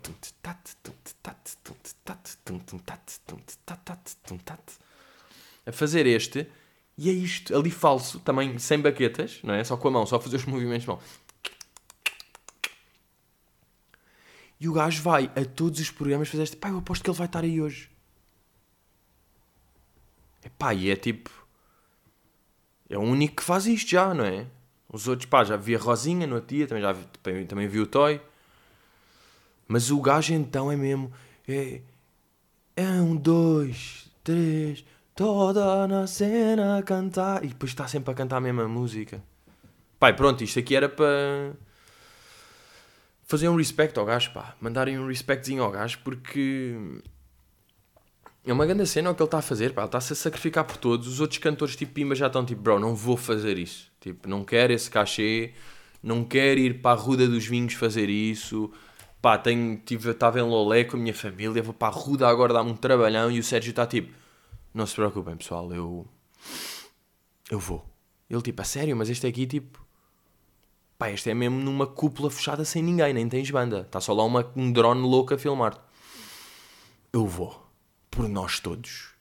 A 5.67 5.73
fazer 5.73 6.07
este. 6.07 6.47
E 6.97 7.11
é 7.11 7.13
isto, 7.13 7.55
ali 7.57 7.71
falso, 7.71 8.21
também 8.21 8.59
sem 8.59 8.81
baquetas, 8.81 9.41
não 9.43 9.53
é? 9.53 9.65
Só 9.65 9.77
com 9.77 9.89
a 9.89 9.91
mão, 9.91 10.07
só 10.07 10.21
fazer 10.21 10.37
os 10.37 10.45
movimentos 10.45 10.83
de 10.83 10.89
mão. 10.89 10.99
E 14.61 14.69
o 14.69 14.73
gajo 14.73 15.03
vai 15.03 15.31
a 15.37 15.45
todos 15.45 15.81
os 15.81 15.91
programas 15.91 16.29
fazer 16.29 16.45
este. 16.45 16.57
Pá, 16.57 16.69
eu 16.69 16.79
aposto 16.79 17.03
que 17.03 17.11
ele 17.11 17.19
vai 17.19 17.27
estar 17.27 17.43
aí 17.43 17.61
hoje. 17.61 17.91
Epá, 20.45 20.73
e 20.75 20.91
é 20.91 20.97
tipo. 20.97 21.31
É 22.89 22.99
o 22.99 23.03
único 23.03 23.37
que 23.37 23.43
faz 23.43 23.67
isto 23.67 23.91
já, 23.91 24.13
não 24.13 24.25
é? 24.25 24.47
Os 24.89 25.09
outros, 25.09 25.29
pá, 25.29 25.43
já 25.43 25.57
vi 25.57 25.75
a 25.75 25.79
Rosinha 25.79 26.27
no 26.27 26.37
outro 26.37 26.55
dia, 26.55 26.67
também, 26.69 26.83
já 26.83 26.93
vi, 26.93 27.45
também, 27.47 27.67
vi 27.67 27.81
o 27.81 27.87
Toy. 27.87 28.21
Mas 29.67 29.91
o 29.91 30.01
gajo 30.01 30.35
então 30.35 30.71
é 30.71 30.77
mesmo. 30.77 31.13
É, 31.49 31.81
é 32.77 32.87
um, 33.01 33.17
dois, 33.17 34.11
três, 34.23 34.85
toda 35.15 35.89
na 35.89 36.07
cena 36.07 36.79
a 36.79 36.83
cantar. 36.83 37.45
E 37.45 37.49
depois 37.49 37.71
está 37.71 37.89
sempre 37.89 38.13
a 38.13 38.15
cantar 38.15 38.37
a 38.37 38.41
mesma 38.41 38.69
música. 38.69 39.23
Pai, 39.99 40.15
pronto, 40.15 40.45
isto 40.45 40.59
aqui 40.59 40.77
era 40.77 40.89
para 40.89 41.53
fazer 43.25 43.49
um 43.49 43.57
respect 43.57 43.99
ao 43.99 44.05
gajo, 44.05 44.33
pá. 44.33 44.55
Mandarem 44.61 44.99
um 44.99 45.09
respectzinho 45.09 45.63
ao 45.63 45.71
gajo 45.71 45.99
porque 46.05 46.77
é 48.47 48.53
uma 48.53 48.67
grande 48.67 48.87
cena 48.87 49.11
o 49.11 49.15
que 49.15 49.23
ele 49.23 49.27
está 49.27 49.39
a 49.39 49.43
fazer, 49.43 49.73
pá. 49.73 49.83
Ele 49.83 49.89
está-se 49.89 50.13
a 50.13 50.17
sacrificar 50.17 50.65
por 50.65 50.77
todos. 50.77 51.09
Os 51.09 51.21
outros 51.21 51.39
cantores, 51.39 51.77
tipo 51.77 51.93
Pimba, 51.93 52.15
já 52.15 52.27
estão 52.29 52.45
tipo, 52.45 52.63
bro, 52.63 52.79
não 52.79 52.95
vou 52.95 53.17
fazer 53.17 53.59
isso. 53.59 53.91
Tipo, 54.01 54.29
não 54.29 54.45
quero 54.45 54.73
esse 54.73 54.91
cachê, 54.91 55.53
não 56.03 56.25
quero 56.25 56.61
ir 56.61 56.81
para 56.81 56.99
a 56.99 57.01
Ruda 57.01 57.27
dos 57.27 57.47
Vinhos 57.47 57.75
fazer 57.75 58.09
isso 58.09 58.71
pá, 59.25 59.39
tenho, 59.39 59.79
tive, 59.79 60.11
estava 60.11 60.39
em 60.39 60.43
Lolé 60.43 60.85
com 60.85 60.99
a 60.99 61.01
minha 61.01 61.15
família, 61.15 61.63
vou 61.63 61.73
para 61.73 61.89
a 61.89 61.91
Ruda 61.91 62.29
agora 62.29 62.53
dar-me 62.53 62.71
um 62.71 62.77
trabalhão 62.77 63.31
e 63.31 63.39
o 63.39 63.43
Sérgio 63.43 63.71
está 63.71 63.87
tipo, 63.87 64.13
não 64.75 64.87
se 64.87 64.95
preocupem 64.95 65.35
pessoal, 65.35 65.73
eu, 65.73 66.07
eu 67.51 67.59
vou. 67.59 67.89
Ele 68.29 68.43
tipo, 68.43 68.61
a 68.61 68.65
sério, 68.67 68.95
mas 68.95 69.09
este 69.09 69.27
aqui 69.27 69.47
tipo, 69.47 69.83
pá, 71.05 71.11
este 71.11 71.29
é 71.29 71.35
mesmo 71.35 71.61
numa 71.61 71.87
cúpula 71.87 72.31
fechada 72.31 72.65
sem 72.65 72.83
ninguém, 72.83 73.13
nem 73.13 73.29
tens 73.29 73.51
banda, 73.51 73.83
está 73.83 74.01
só 74.01 74.15
lá 74.15 74.25
uma, 74.25 74.51
um 74.57 74.73
drone 74.73 75.03
louco 75.03 75.35
a 75.35 75.39
filmar-te. 75.39 75.81
Eu 77.13 77.27
vou, 77.27 77.69
por 78.11 78.27
nós 78.27 78.59
todos. 78.59 79.13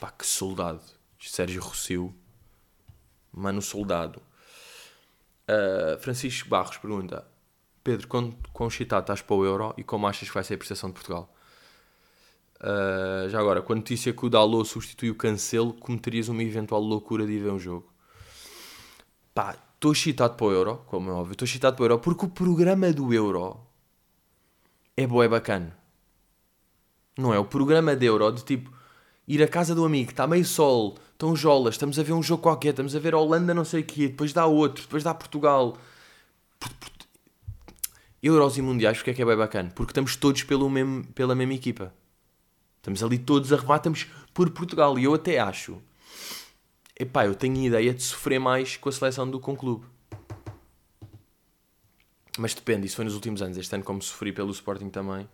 Pá, 0.00 0.10
que 0.10 0.26
soldado. 0.26 0.80
Sérgio 1.20 1.62
Rossio, 1.62 2.14
mano 3.30 3.60
soldado. 3.60 4.22
Uh, 5.46 6.00
Francisco 6.00 6.48
Barros 6.48 6.78
pergunta: 6.78 7.26
Pedro, 7.84 8.08
quão 8.08 8.68
excitado 8.68 9.02
estás 9.02 9.20
para 9.20 9.36
o 9.36 9.44
Euro 9.44 9.74
e 9.76 9.84
como 9.84 10.06
achas 10.06 10.28
que 10.28 10.34
vai 10.34 10.42
ser 10.42 10.54
a 10.54 10.58
prestação 10.58 10.88
de 10.88 10.94
Portugal? 10.94 11.32
Uh, 12.58 13.28
já 13.28 13.38
agora, 13.38 13.60
com 13.60 13.74
a 13.74 13.76
notícia 13.76 14.12
que 14.12 14.24
o 14.24 14.30
Dalot 14.30 14.66
substitui 14.66 15.10
o 15.10 15.14
Cancelo, 15.14 15.74
cometerias 15.74 16.28
uma 16.28 16.42
eventual 16.42 16.80
loucura 16.80 17.26
de 17.26 17.32
ir 17.32 17.40
ver 17.40 17.52
um 17.52 17.58
jogo? 17.58 17.92
Pá, 19.34 19.56
estou 19.82 19.90
excitado 19.92 20.34
para 20.34 20.46
o 20.46 20.52
Euro, 20.52 20.82
como 20.86 21.10
é 21.10 21.12
óbvio, 21.12 21.32
estou 21.32 21.44
excitado 21.44 21.76
para 21.76 21.82
o 21.82 21.86
Euro, 21.86 21.98
porque 21.98 22.24
o 22.24 22.28
programa 22.28 22.92
do 22.92 23.12
Euro 23.12 23.58
é 24.96 25.04
boé 25.04 25.26
bacana. 25.26 25.76
Não 27.18 27.34
é? 27.34 27.38
O 27.38 27.44
programa 27.44 27.96
de 27.96 28.06
Euro, 28.06 28.30
de 28.30 28.44
tipo, 28.44 28.72
ir 29.26 29.42
à 29.42 29.48
casa 29.48 29.74
do 29.74 29.84
amigo, 29.84 30.10
está 30.10 30.24
meio 30.24 30.44
sol, 30.44 30.96
estão 31.10 31.34
jolas, 31.34 31.74
estamos 31.74 31.98
a 31.98 32.02
ver 32.04 32.12
um 32.12 32.22
jogo 32.22 32.42
qualquer, 32.44 32.70
estamos 32.70 32.94
a 32.94 33.00
ver 33.00 33.12
a 33.12 33.18
Holanda 33.18 33.52
não 33.52 33.64
sei 33.64 33.80
o 33.80 33.84
quê, 33.84 34.06
depois 34.06 34.32
dá 34.32 34.46
outro, 34.46 34.84
depois 34.84 35.02
dá 35.02 35.12
Portugal. 35.12 35.76
Euros 38.22 38.56
e 38.56 38.62
Mundiais, 38.62 38.98
porque 38.98 39.10
é 39.10 39.14
que 39.14 39.22
é 39.22 39.24
bem 39.24 39.36
bacana? 39.36 39.72
Porque 39.74 39.90
estamos 39.90 40.14
todos 40.14 40.44
pelo 40.44 40.70
mesmo, 40.70 41.04
pela 41.08 41.34
mesma 41.34 41.54
equipa. 41.54 41.92
Estamos 42.76 43.02
ali 43.02 43.18
todos 43.18 43.52
a 43.52 43.56
remar, 43.56 43.76
estamos 43.78 44.06
por 44.32 44.48
Portugal. 44.50 44.96
E 44.96 45.04
eu 45.04 45.14
até 45.14 45.40
acho. 45.40 45.82
Epá, 47.02 47.26
eu 47.26 47.34
tenho 47.34 47.56
ideia 47.56 47.92
de 47.92 48.00
sofrer 48.00 48.38
mais 48.38 48.76
com 48.76 48.88
a 48.88 48.92
seleção 48.92 49.28
do 49.28 49.40
com 49.40 49.56
clube. 49.56 49.84
Mas 52.38 52.54
depende, 52.54 52.86
isso 52.86 52.94
foi 52.94 53.04
nos 53.04 53.14
últimos 53.14 53.42
anos. 53.42 53.58
Este 53.58 53.74
ano, 53.74 53.82
como 53.82 54.00
sofri 54.00 54.30
pelo 54.32 54.52
Sporting 54.52 54.88
também. 54.88 55.28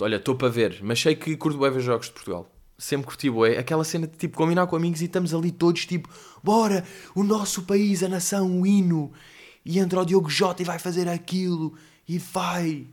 Olha, 0.00 0.16
estou 0.16 0.34
para 0.34 0.48
ver, 0.48 0.78
mas 0.82 0.98
sei 0.98 1.14
que 1.14 1.36
curto 1.36 1.58
bem 1.58 1.70
ver 1.70 1.80
jogos 1.80 2.06
de 2.06 2.12
Portugal. 2.12 2.50
Sempre 2.78 3.08
curti 3.08 3.28
bué. 3.28 3.58
Aquela 3.58 3.84
cena 3.84 4.06
de 4.06 4.16
tipo 4.16 4.38
combinar 4.38 4.66
com 4.68 4.76
amigos 4.76 5.02
e 5.02 5.04
estamos 5.04 5.34
ali 5.34 5.52
todos 5.52 5.84
tipo, 5.84 6.08
bora, 6.42 6.82
o 7.14 7.22
nosso 7.22 7.64
país, 7.64 8.02
a 8.02 8.08
nação, 8.08 8.62
o 8.62 8.66
hino 8.66 9.12
e 9.66 9.78
entra 9.78 10.00
o 10.00 10.06
Diogo 10.06 10.30
Jota 10.30 10.62
e 10.62 10.64
vai 10.64 10.78
fazer 10.78 11.10
aquilo 11.10 11.76
e 12.08 12.16
vai. 12.18 12.86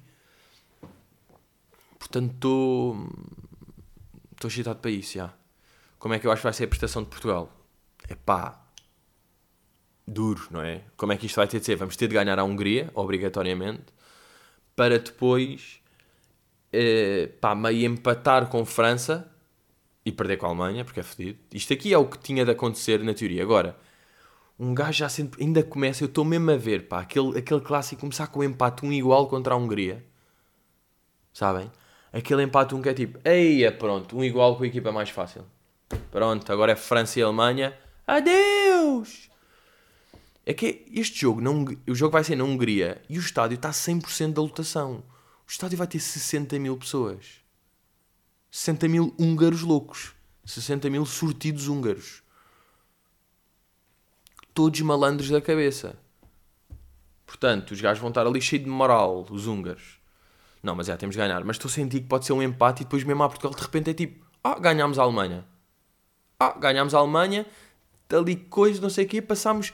Portanto, 1.97 2.33
estou. 2.33 3.09
Estou 4.33 4.49
excitado 4.49 4.79
para 4.79 4.91
isso, 4.91 5.13
já. 5.13 5.33
Como 6.05 6.13
é 6.13 6.19
que 6.19 6.27
eu 6.27 6.31
acho 6.31 6.41
que 6.41 6.43
vai 6.43 6.53
ser 6.53 6.65
a 6.65 6.67
prestação 6.67 7.01
de 7.01 7.09
Portugal? 7.09 7.51
É 8.07 8.13
pá. 8.13 8.63
Duro, 10.05 10.49
não 10.51 10.61
é? 10.61 10.83
Como 10.95 11.11
é 11.11 11.17
que 11.17 11.25
isto 11.25 11.37
vai 11.37 11.47
ter 11.47 11.59
de 11.59 11.65
ser? 11.65 11.77
Vamos 11.77 11.97
ter 11.97 12.07
de 12.07 12.13
ganhar 12.13 12.37
a 12.37 12.43
Hungria, 12.43 12.91
obrigatoriamente, 12.93 13.85
para 14.75 14.99
depois. 14.99 15.81
Eh, 16.71 17.31
pá, 17.41 17.55
meio 17.55 17.87
empatar 17.91 18.49
com 18.49 18.63
França 18.63 19.27
e 20.05 20.11
perder 20.11 20.37
com 20.37 20.45
a 20.45 20.49
Alemanha, 20.49 20.85
porque 20.85 20.99
é 20.99 21.03
fedido. 21.03 21.39
Isto 21.51 21.73
aqui 21.73 21.91
é 21.91 21.97
o 21.97 22.05
que 22.05 22.19
tinha 22.19 22.45
de 22.45 22.51
acontecer 22.51 23.03
na 23.03 23.15
teoria. 23.15 23.41
Agora, 23.41 23.75
um 24.59 24.75
gajo 24.75 24.99
já 24.99 25.09
sempre, 25.09 25.43
ainda 25.43 25.63
começa, 25.63 26.03
eu 26.03 26.07
estou 26.07 26.23
mesmo 26.23 26.51
a 26.51 26.55
ver, 26.55 26.87
pá, 26.87 26.99
aquele, 26.99 27.39
aquele 27.39 27.61
clássico 27.61 28.01
começar 28.01 28.27
com 28.27 28.41
o 28.41 28.43
empate 28.43 28.85
um 28.85 28.93
igual 28.93 29.27
contra 29.27 29.55
a 29.55 29.57
Hungria. 29.57 30.05
Sabem? 31.33 31.71
Aquele 32.13 32.43
empate 32.43 32.75
um 32.75 32.81
que 32.83 32.89
é 32.89 32.93
tipo, 32.93 33.19
eia, 33.27 33.71
pronto, 33.71 34.15
um 34.15 34.23
igual 34.23 34.55
com 34.55 34.63
a 34.63 34.67
equipa 34.67 34.91
mais 34.91 35.09
fácil. 35.09 35.43
Pronto, 36.11 36.51
agora 36.51 36.71
é 36.71 36.75
França 36.75 37.19
e 37.19 37.23
Alemanha. 37.23 37.77
Adeus! 38.05 39.29
É 40.45 40.53
que 40.53 40.85
este 40.91 41.21
jogo, 41.21 41.41
não, 41.41 41.65
o 41.87 41.95
jogo 41.95 42.11
vai 42.11 42.23
ser 42.23 42.35
na 42.35 42.43
Hungria 42.43 43.01
e 43.09 43.17
o 43.17 43.21
estádio 43.21 43.55
está 43.55 43.71
100% 43.71 44.33
da 44.33 44.41
lotação. 44.41 45.03
O 45.47 45.49
estádio 45.49 45.77
vai 45.77 45.87
ter 45.87 45.99
60 45.99 46.57
mil 46.59 46.77
pessoas. 46.77 47.41
60 48.51 48.87
mil 48.87 49.15
húngaros 49.19 49.61
loucos. 49.61 50.13
60 50.45 50.89
mil 50.89 51.05
sortidos 51.05 51.67
húngaros 51.67 52.23
todos 54.55 54.79
malandros 54.79 55.29
da 55.29 55.41
cabeça. 55.41 55.97
Portanto, 57.27 57.71
os 57.71 57.81
gajos 57.81 57.99
vão 57.99 58.09
estar 58.09 58.25
ali 58.25 58.41
cheios 58.41 58.63
de 58.63 58.69
moral, 58.71 59.27
os 59.29 59.45
húngaros. 59.45 59.99
Não, 60.63 60.73
mas 60.73 60.87
já 60.87 60.95
temos 60.95 61.15
de 61.15 61.21
ganhar. 61.21 61.43
Mas 61.43 61.57
estou 61.57 61.67
a 61.67 61.71
sentir 61.71 61.99
que 61.99 62.07
pode 62.07 62.25
ser 62.25 62.31
um 62.31 62.41
empate 62.41 62.81
e 62.81 62.85
depois 62.85 63.03
mesmo 63.03 63.21
a 63.21 63.27
Portugal 63.27 63.53
de 63.53 63.61
repente 63.61 63.89
é 63.89 63.93
tipo, 63.93 64.25
ah, 64.41 64.57
ganhámos 64.57 64.97
a 64.97 65.03
Alemanha. 65.03 65.45
Ah, 66.39 66.53
ganhámos 66.57 66.93
a 66.93 66.99
Alemanha, 66.99 67.45
ali 68.09 68.35
coisa, 68.35 68.81
não 68.81 68.89
sei 68.89 69.05
o 69.05 69.07
quê, 69.07 69.21
passámos... 69.21 69.73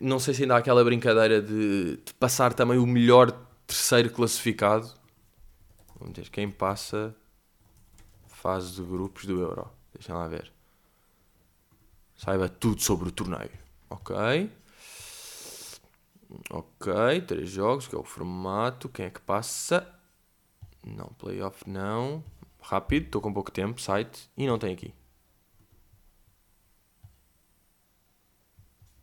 Não 0.00 0.18
sei 0.18 0.34
se 0.34 0.42
ainda 0.42 0.54
há 0.56 0.58
aquela 0.58 0.84
brincadeira 0.84 1.40
de, 1.40 1.96
de 1.98 2.14
passar 2.14 2.52
também 2.52 2.76
o 2.76 2.86
melhor 2.86 3.30
terceiro 3.66 4.10
classificado. 4.10 4.92
Vamos 5.98 6.14
ter 6.14 6.28
quem 6.28 6.50
passa 6.50 7.14
fase 8.26 8.72
de 8.74 8.82
grupos 8.82 9.24
do 9.26 9.40
Euro. 9.40 9.70
Deixem 9.94 10.14
lá 10.14 10.28
ver. 10.28 10.52
Saiba 12.16 12.48
tudo 12.48 12.80
sobre 12.80 13.08
o 13.08 13.12
torneio. 13.12 13.50
Ok. 13.90 14.50
Ok, 16.50 17.20
três 17.26 17.50
jogos, 17.50 17.88
que 17.88 17.94
é 17.94 17.98
o 17.98 18.04
formato. 18.04 18.88
Quem 18.88 19.06
é 19.06 19.10
que 19.10 19.20
passa? 19.20 19.86
Não, 20.84 21.06
playoff 21.18 21.68
não. 21.68 22.22
Rápido, 22.60 23.06
estou 23.06 23.20
com 23.20 23.32
pouco 23.32 23.50
tempo, 23.50 23.80
site. 23.80 24.30
E 24.36 24.46
não 24.46 24.58
tem 24.58 24.72
aqui. 24.72 24.94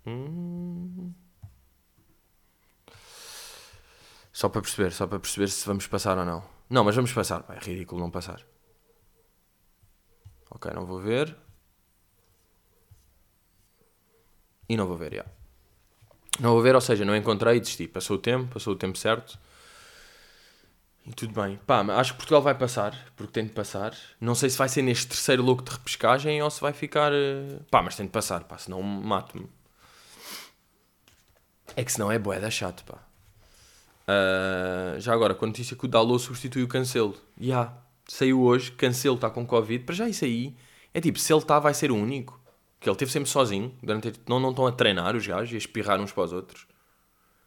Hum. 0.06 1.14
Só 4.32 4.50
para 4.50 4.62
perceber, 4.62 4.92
só 4.92 5.08
para 5.08 5.20
perceber 5.20 5.48
se 5.48 5.66
vamos 5.66 5.88
passar 5.88 6.18
ou 6.18 6.26
não. 6.26 6.44
Não, 6.70 6.84
mas 6.84 6.96
vamos 6.96 7.14
passar. 7.14 7.46
é 7.50 7.60
ridículo 7.60 8.02
não 8.02 8.10
passar. 8.10 8.42
Ok, 10.50 10.72
não 10.74 10.86
vou 10.86 11.00
ver. 11.00 11.36
E 14.68 14.76
não 14.76 14.88
vou 14.88 14.98
ver, 14.98 15.14
já. 15.14 15.26
Não 16.40 16.52
vou 16.54 16.62
ver, 16.62 16.74
ou 16.74 16.82
seja, 16.82 17.06
não 17.06 17.16
encontrei 17.16 17.58
e 17.58 17.60
desisti. 17.60 17.88
Passou 17.88 18.18
o 18.18 18.20
tempo, 18.20 18.54
passou 18.54 18.74
o 18.74 18.76
tempo 18.76 18.98
certo. 18.98 19.38
E 21.06 21.12
tudo 21.14 21.34
bem. 21.40 21.60
Pá, 21.68 21.82
acho 22.00 22.14
que 22.14 22.18
Portugal 22.18 22.42
vai 22.42 22.56
passar, 22.56 22.98
porque 23.16 23.34
tem 23.34 23.46
de 23.46 23.52
passar. 23.52 23.96
Não 24.20 24.34
sei 24.34 24.50
se 24.50 24.58
vai 24.58 24.70
ser 24.70 24.82
neste 24.82 25.08
terceiro 25.08 25.44
louco 25.44 25.62
de 25.62 25.72
repescagem 25.72 26.42
ou 26.42 26.50
se 26.50 26.62
vai 26.62 26.74
ficar. 26.74 27.12
Eh, 27.14 27.60
pá, 27.70 27.82
mas 27.82 27.96
tem 27.96 28.06
de 28.06 28.12
passar, 28.12 28.46
pá, 28.46 28.58
senão 28.58 28.82
mato-me. 28.82 29.48
É 31.76 31.84
que 31.84 31.92
senão 31.92 32.12
é 32.12 32.20
boeda 32.20 32.50
chato, 32.52 32.84
pá. 32.84 33.00
Uh, 34.04 35.00
já 35.00 35.14
agora, 35.14 35.34
com 35.34 35.46
a 35.46 35.48
notícia 35.48 35.78
que 35.78 35.86
o 35.86 35.88
Dalot 35.88 36.22
substitui 36.22 36.64
o 36.64 36.68
Cancelo. 36.68 37.16
Ya, 37.40 37.46
yeah, 37.46 37.78
saiu 38.08 38.42
hoje, 38.42 38.72
Cancelo 38.72 39.16
está 39.16 39.30
com 39.30 39.46
Covid. 39.46 39.84
Para 39.84 39.96
já 39.96 40.10
isso 40.10 40.26
aí, 40.26 40.56
é 40.94 41.02
tipo, 41.02 41.18
se 41.20 41.32
ele 41.34 41.42
está, 41.42 41.60
vai 41.60 41.74
ser 41.74 41.92
o 41.92 41.96
único. 41.96 42.40
Que 42.80 42.90
ele 42.90 42.98
teve 42.98 43.12
sempre 43.12 43.30
sozinho, 43.30 43.74
durante, 43.82 44.12
não, 44.28 44.40
não 44.40 44.50
estão 44.50 44.68
a 44.68 44.72
treinar 44.72 45.16
os 45.16 45.26
gajos 45.26 45.54
e 45.54 45.56
a 45.56 45.58
espirrar 45.58 46.02
uns 46.02 46.12
para 46.12 46.24
os 46.24 46.34
outros. 46.34 46.68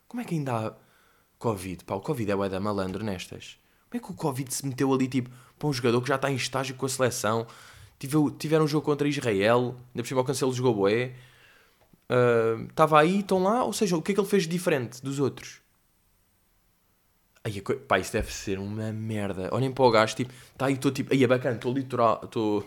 Como 0.08 0.20
é 0.22 0.24
que 0.24 0.34
ainda 0.34 0.68
há 0.68 0.74
Covid? 1.38 1.84
Pá, 1.84 1.94
o 1.94 2.00
Covid 2.00 2.30
é 2.30 2.48
da 2.48 2.58
malandro 2.58 3.04
nestas. 3.04 3.58
Como 3.90 4.02
é 4.02 4.04
que 4.04 4.12
o 4.12 4.14
Covid 4.14 4.52
se 4.52 4.66
meteu 4.66 4.92
ali, 4.94 5.06
tipo, 5.06 5.30
para 5.58 5.68
um 5.68 5.72
jogador 5.72 6.00
que 6.00 6.08
já 6.08 6.16
está 6.16 6.30
em 6.30 6.36
estágio 6.36 6.74
com 6.74 6.86
a 6.86 6.88
seleção? 6.88 7.46
tiveram 8.38 8.64
um 8.64 8.68
jogo 8.68 8.84
contra 8.84 9.08
Israel, 9.08 9.74
ainda 9.88 10.02
por 10.02 10.06
cima 10.06 10.20
o 10.20 10.24
Cancelo 10.24 10.52
jogou 10.52 10.74
boé. 10.74 11.14
Estava 12.68 12.96
uh, 12.96 12.98
aí, 12.98 13.20
estão 13.20 13.42
lá, 13.42 13.64
ou 13.64 13.72
seja, 13.72 13.96
o 13.96 14.02
que 14.02 14.12
é 14.12 14.14
que 14.14 14.20
ele 14.20 14.28
fez 14.28 14.44
de 14.44 14.48
diferente 14.50 15.02
dos 15.02 15.18
outros? 15.18 15.60
Ai, 17.42 17.60
pá, 17.88 17.98
isso 17.98 18.12
deve 18.12 18.32
ser 18.32 18.58
uma 18.58 18.92
merda. 18.92 19.48
Olhem 19.52 19.72
para 19.72 19.84
o 19.84 19.90
gajo, 19.90 20.16
tipo, 20.16 20.32
está 20.52 20.66
aí, 20.66 20.74
estou 20.74 20.90
tipo, 20.90 21.12
aí 21.12 21.22
é 21.22 21.26
bacana, 21.26 21.56
estou 21.56 21.72
litoral, 21.72 22.20
estou 22.24 22.66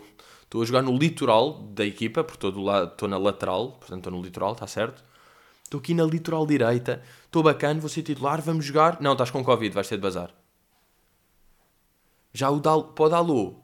estou 0.50 0.62
a 0.62 0.64
jogar 0.64 0.82
no 0.82 0.96
litoral 0.96 1.62
da 1.62 1.86
equipa, 1.86 2.24
por 2.24 2.36
todo 2.36 2.60
lado, 2.60 2.90
estou 2.90 3.08
na 3.08 3.16
lateral, 3.16 3.72
portanto 3.72 3.98
estou 3.98 4.12
no 4.12 4.20
litoral, 4.20 4.52
está 4.52 4.66
certo? 4.66 5.04
Estou 5.62 5.78
aqui 5.78 5.94
na 5.94 6.02
litoral 6.02 6.44
direita, 6.44 7.00
estou 7.24 7.44
bacana, 7.44 7.78
vou 7.78 7.88
ser 7.88 8.02
titular, 8.02 8.42
vamos 8.42 8.64
jogar. 8.64 9.00
Não, 9.00 9.12
estás 9.12 9.30
com 9.30 9.44
Covid, 9.44 9.72
vais 9.72 9.88
ter 9.88 9.94
de 9.94 10.02
bazar. 10.02 10.34
Já 12.32 12.50
o 12.50 12.58
Dal, 12.58 12.82
para 12.92 13.22
o 13.22 13.62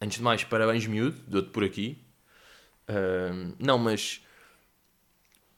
antes 0.00 0.18
de 0.18 0.22
mais, 0.22 0.44
parabéns 0.44 0.86
miúdo, 0.86 1.20
dou-te 1.26 1.50
por 1.50 1.64
aqui. 1.64 2.00
Uh, 2.88 3.54
não, 3.58 3.76
mas 3.76 4.24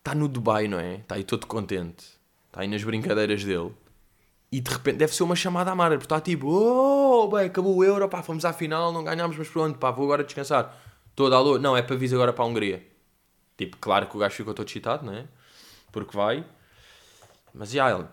está 0.03 0.15
no 0.17 0.27
Dubai, 0.27 0.67
não 0.67 0.81
é? 0.81 0.97
Está 0.97 1.15
aí 1.15 1.25
todo 1.25 1.47
contente. 1.47 2.05
Está 2.49 2.63
aí 2.63 2.69
nas 2.69 2.83
brincadeiras 2.83 3.45
dele. 3.45 3.73
E 4.51 4.61
de 4.61 4.71
repente 4.71 4.99
deve 4.99 5.15
ser 5.15 5.23
uma 5.23 5.37
chamada 5.37 5.71
amarga, 5.71 5.97
porque 5.97 6.13
está 6.13 6.21
tipo, 6.21 6.47
oh, 6.49 7.29
bem, 7.29 7.47
acabou 7.47 7.77
o 7.77 7.85
Euro, 7.85 8.07
pá, 8.09 8.23
fomos 8.23 8.45
à 8.45 8.53
final, 8.53 8.93
não 8.93 9.03
ganhámos, 9.03 9.37
mas 9.39 9.49
pronto, 9.49 9.79
pá, 9.79 9.91
vou 9.91 10.05
agora 10.05 10.25
descansar. 10.25 10.77
Estou 11.09 11.29
a 11.29 11.31
dar 11.31 11.43
Não, 11.61 11.77
é 11.77 11.83
para 11.83 11.97
vir 11.97 12.13
agora 12.13 12.33
para 12.33 12.45
a 12.45 12.47
Hungria. 12.49 12.87
Tipo, 13.57 13.77
claro 13.79 14.07
que 14.07 14.17
o 14.17 14.19
gajo 14.19 14.35
ficou 14.35 14.53
todo 14.53 14.67
excitado, 14.67 15.07
não 15.07 15.15
é? 15.15 15.25
Porque 15.91 16.15
vai. 16.15 16.45
Mas 17.55 17.71
já, 17.71 17.91
ele 17.91 18.07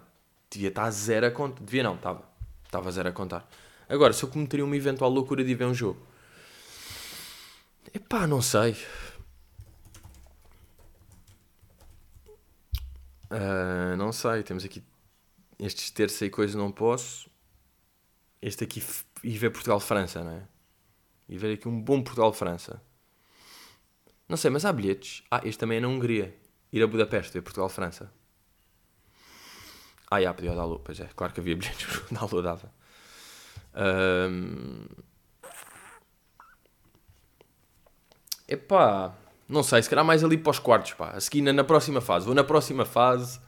devia 0.50 0.70
estar 0.70 0.84
a 0.84 0.92
zero 0.92 1.26
a 1.26 1.32
contar. 1.32 1.64
Devia 1.64 1.84
não, 1.84 1.96
estava. 1.96 2.24
Estava 2.66 2.92
zero 2.92 3.10
a 3.10 3.12
contar. 3.12 3.50
Agora, 3.90 4.14
se 4.14 4.24
eu 4.24 4.30
cometeria 4.30 4.64
uma 4.64 4.76
eventual 4.76 5.10
loucura 5.10 5.44
de 5.44 5.52
ir 5.52 5.56
ver 5.56 5.66
um 5.66 5.74
jogo. 5.74 6.00
Epá, 7.94 8.28
não 8.28 8.42
sei. 8.42 8.78
Uh, 13.32 13.96
não 13.96 14.12
sei, 14.12 14.42
temos 14.44 14.66
aqui 14.66 14.84
estes 15.60 15.92
terça 15.92 16.26
e 16.26 16.30
coisa 16.30 16.58
não 16.58 16.72
posso. 16.72 17.30
Este 18.42 18.64
aqui 18.64 18.82
e 19.24 19.38
ver 19.38 19.52
Portugal-França, 19.52 20.24
não 20.24 20.32
é? 20.32 20.48
E 21.28 21.38
ver 21.38 21.54
aqui 21.54 21.68
um 21.68 21.82
bom 21.82 22.02
Portugal-França. 22.02 22.82
Não 24.28 24.38
sei, 24.38 24.50
mas 24.50 24.66
há 24.66 24.72
bilhetes. 24.72 25.24
Ah, 25.30 25.42
este 25.44 25.60
também 25.60 25.78
é 25.78 25.82
na 25.82 25.88
Hungria. 25.88 26.36
Ir 26.72 26.84
a 26.84 26.88
Budapeste, 26.88 27.34
ver 27.34 27.42
Portugal-França. 27.42 28.12
Ah, 30.10 30.22
já, 30.22 30.34
podia 30.34 30.56
dar 30.56 30.66
lua. 30.66 30.80
Pois 30.80 31.00
é, 31.00 31.10
claro 31.16 31.34
que 31.34 31.40
havia 31.40 31.56
bilhetes, 31.56 31.88
na 32.12 32.26
lua 32.26 32.42
dava. 32.42 32.74
Um... 33.76 34.86
Epá, 38.48 39.16
não 39.50 39.64
sei, 39.64 39.82
se 39.82 39.90
calhar 39.90 40.06
mais 40.06 40.24
ali 40.24 40.38
para 40.38 40.52
os 40.52 40.60
quartos, 40.60 40.94
pá. 40.94 41.10
A 41.10 41.20
seguir 41.20 41.42
na, 41.42 41.64
próxima 41.64 42.00
fase. 42.00 42.26
Vou 42.26 42.36
na 42.36 42.44
próxima 42.44 42.86
fase 42.86 43.40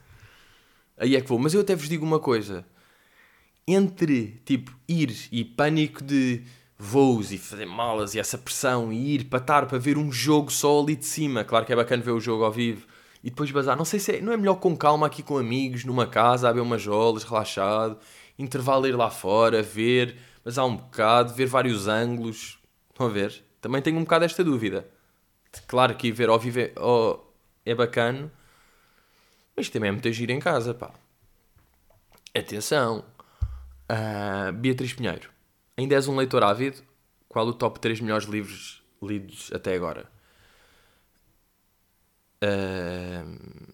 Aí 1.02 1.16
é 1.16 1.20
que 1.20 1.28
vou. 1.28 1.38
Mas 1.38 1.52
eu 1.52 1.60
até 1.60 1.74
vos 1.74 1.88
digo 1.88 2.04
uma 2.04 2.20
coisa. 2.20 2.64
Entre, 3.66 4.40
tipo, 4.44 4.72
ir 4.88 5.12
e 5.30 5.44
pânico 5.44 6.02
de 6.02 6.42
voos 6.78 7.32
e 7.32 7.38
fazer 7.38 7.66
malas 7.66 8.14
e 8.14 8.20
essa 8.20 8.36
pressão 8.36 8.92
e 8.92 9.14
ir 9.14 9.24
para 9.24 9.38
estar 9.40 9.66
para 9.66 9.78
ver 9.78 9.98
um 9.98 10.10
jogo 10.12 10.52
só 10.52 10.80
ali 10.80 10.94
de 10.94 11.04
cima. 11.04 11.42
Claro 11.42 11.66
que 11.66 11.72
é 11.72 11.76
bacana 11.76 12.02
ver 12.02 12.12
o 12.12 12.20
jogo 12.20 12.44
ao 12.44 12.52
vivo. 12.52 12.86
E 13.22 13.30
depois 13.30 13.50
bazar. 13.50 13.76
Não 13.76 13.84
sei 13.84 13.98
se 13.98 14.16
é, 14.16 14.20
não 14.20 14.32
é 14.32 14.36
melhor 14.36 14.56
com 14.56 14.76
calma 14.76 15.06
aqui 15.06 15.24
com 15.24 15.38
amigos, 15.38 15.84
numa 15.84 16.06
casa, 16.06 16.48
a 16.48 16.52
ver 16.52 16.60
umas 16.60 16.82
jolas, 16.82 17.24
relaxado. 17.24 17.98
Intervalo 18.38 18.86
ir 18.86 18.96
lá 18.96 19.10
fora, 19.10 19.60
ver, 19.60 20.16
mas 20.44 20.56
há 20.56 20.64
um 20.64 20.76
bocado, 20.76 21.34
ver 21.34 21.46
vários 21.46 21.88
ângulos. 21.88 22.58
Estão 22.90 23.06
a 23.06 23.10
ver? 23.10 23.44
Também 23.60 23.82
tenho 23.82 23.98
um 23.98 24.02
bocado 24.02 24.24
esta 24.24 24.44
dúvida. 24.44 24.88
Claro 25.66 25.96
que 25.96 26.10
ver 26.10 26.28
ao 26.28 26.38
vivo 26.38 26.60
é, 26.60 26.72
é 27.64 27.74
bacana, 27.74 28.32
mas 29.56 29.68
também 29.68 29.88
é 29.88 29.92
muito 29.92 30.10
giro 30.12 30.32
em 30.32 30.40
casa, 30.40 30.74
pá. 30.74 30.92
Atenção. 32.34 33.04
Uh, 33.90 34.52
Beatriz 34.52 34.94
Pinheiro. 34.94 35.30
Ainda 35.76 35.94
és 35.94 36.08
um 36.08 36.16
leitor 36.16 36.42
ávido? 36.42 36.82
Qual 37.28 37.46
o 37.46 37.52
top 37.52 37.78
3 37.80 38.00
melhores 38.00 38.26
livros 38.26 38.82
lidos 39.02 39.50
até 39.52 39.74
agora? 39.74 40.10
Uh, 42.42 43.72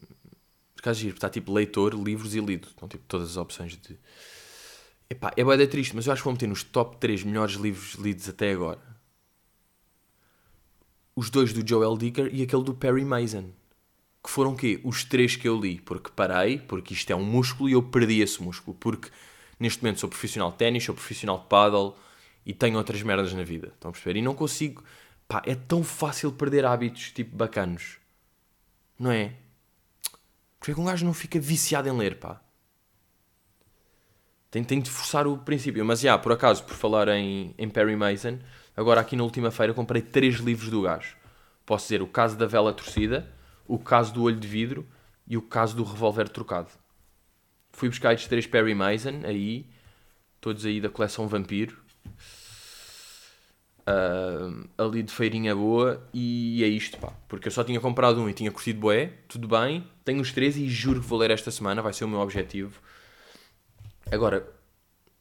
por 0.74 0.82
causa 0.82 1.00
giro, 1.00 1.14
está 1.14 1.28
tipo 1.28 1.52
leitor, 1.52 1.94
livros 1.94 2.34
e 2.34 2.40
lido. 2.40 2.68
Estão 2.68 2.88
tipo 2.88 3.04
todas 3.06 3.30
as 3.30 3.36
opções 3.36 3.76
de. 3.76 3.98
Epá, 5.10 5.32
é 5.36 5.42
boeda 5.42 5.66
triste, 5.66 5.94
mas 5.94 6.06
eu 6.06 6.12
acho 6.12 6.22
que 6.22 6.24
vou 6.24 6.34
meter 6.34 6.48
nos 6.48 6.62
top 6.62 6.96
3 6.98 7.24
melhores 7.24 7.54
livros 7.54 7.94
lidos 7.94 8.28
até 8.28 8.52
agora. 8.52 8.88
Os 11.18 11.31
dois 11.31 11.52
do 11.52 11.68
Joel 11.68 11.96
Dicker 11.96 12.31
e 12.33 12.44
aquele 12.44 12.62
do 12.62 12.72
Perry 12.72 13.04
Mason 13.04 13.50
que 14.22 14.31
foram 14.31 14.54
quê? 14.54 14.81
Os 14.85 15.02
três 15.02 15.35
que 15.35 15.48
eu 15.48 15.61
li, 15.61 15.81
porque 15.81 16.12
parei, 16.14 16.61
porque 16.61 16.94
isto 16.94 17.11
é 17.11 17.16
um 17.16 17.24
músculo 17.24 17.68
e 17.68 17.72
eu 17.72 17.83
perdi 17.83 18.20
esse 18.20 18.40
músculo, 18.40 18.76
porque 18.78 19.11
neste 19.59 19.83
momento 19.83 19.98
sou 19.98 20.09
profissional 20.09 20.52
de 20.52 20.59
ténis, 20.59 20.85
sou 20.85 20.94
profissional 20.94 21.40
de 21.40 21.46
paddle 21.46 21.96
e 22.46 22.54
tenho 22.54 22.78
outras 22.78 23.02
merdas 23.02 23.33
na 23.33 23.42
vida, 23.42 23.72
estão 23.74 23.88
a 23.88 23.92
perceber? 23.92 24.20
E 24.20 24.22
não 24.22 24.33
consigo, 24.33 24.85
pá, 25.26 25.42
é 25.44 25.57
tão 25.57 25.83
fácil 25.83 26.31
perder 26.31 26.64
hábitos, 26.64 27.11
tipo, 27.11 27.35
bacanos, 27.37 27.98
não 28.96 29.11
é? 29.11 29.33
Porque 30.61 30.70
é 30.70 30.74
que 30.74 30.81
um 30.81 30.85
gajo 30.85 31.04
não 31.04 31.14
fica 31.14 31.40
viciado 31.40 31.88
em 31.88 31.98
ler, 31.98 32.20
pá? 32.20 32.40
Tem, 34.52 34.62
tem 34.62 34.81
de 34.81 34.88
forçar 34.88 35.26
o 35.26 35.37
princípio, 35.37 35.85
mas 35.85 35.98
já, 35.98 36.16
por 36.16 36.31
acaso, 36.31 36.62
por 36.62 36.76
falar 36.76 37.09
em, 37.09 37.57
em 37.59 37.68
Perry 37.68 37.96
Mason, 37.96 38.38
agora 38.78 39.00
aqui 39.00 39.16
na 39.16 39.24
última 39.24 39.50
feira 39.50 39.74
comprei 39.74 40.00
três 40.00 40.36
livros 40.36 40.70
do 40.70 40.82
gajo. 40.82 41.16
Posso 41.66 41.86
dizer, 41.86 42.00
o 42.00 42.06
caso 42.06 42.36
da 42.36 42.46
vela 42.46 42.72
torcida, 42.72 43.28
o 43.66 43.76
caso 43.76 44.14
do 44.14 44.22
olho 44.22 44.38
de 44.38 44.46
vidro 44.46 44.86
e 45.26 45.36
o 45.36 45.42
caso 45.42 45.76
do 45.76 45.82
revólver 45.82 46.28
trocado. 46.28 46.70
Fui 47.72 47.88
buscar 47.88 48.14
estes 48.14 48.28
três 48.28 48.46
Perry 48.46 48.74
Mason 48.74 49.22
aí, 49.24 49.66
todos 50.40 50.64
aí 50.64 50.80
da 50.80 50.88
coleção 50.88 51.26
Vampiro. 51.26 51.76
Uh, 53.80 54.68
ali 54.76 55.02
de 55.02 55.12
feirinha 55.12 55.56
boa 55.56 56.06
e 56.14 56.62
é 56.62 56.68
isto, 56.68 56.98
pá. 56.98 57.12
Porque 57.26 57.48
eu 57.48 57.52
só 57.52 57.64
tinha 57.64 57.80
comprado 57.80 58.20
um 58.20 58.28
e 58.28 58.32
tinha 58.32 58.52
curtido 58.52 58.78
boé, 58.78 59.12
tudo 59.26 59.48
bem. 59.48 59.84
Tenho 60.04 60.20
os 60.20 60.30
três 60.30 60.56
e 60.56 60.68
juro 60.68 61.00
que 61.00 61.06
vou 61.06 61.18
ler 61.18 61.32
esta 61.32 61.50
semana, 61.50 61.82
vai 61.82 61.92
ser 61.92 62.04
o 62.04 62.08
meu 62.08 62.20
objetivo. 62.20 62.80
Agora, 64.10 64.48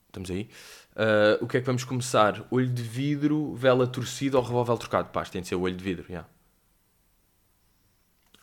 estamos 0.08 0.30
aí. 0.30 0.50
Uh, 0.98 1.44
o 1.44 1.48
que 1.48 1.58
é 1.58 1.60
que 1.60 1.66
vamos 1.66 1.84
começar? 1.84 2.44
Olho 2.50 2.68
de 2.68 2.82
vidro, 2.82 3.54
vela 3.54 3.86
torcida 3.86 4.38
ou 4.38 4.44
revólver 4.44 4.78
trocado? 4.78 5.10
Pá, 5.10 5.24
tem 5.24 5.42
de 5.42 5.48
ser 5.48 5.56
o 5.56 5.62
olho 5.62 5.76
de 5.76 5.84
vidro, 5.84 6.04
já. 6.08 6.14
Yeah 6.14 6.38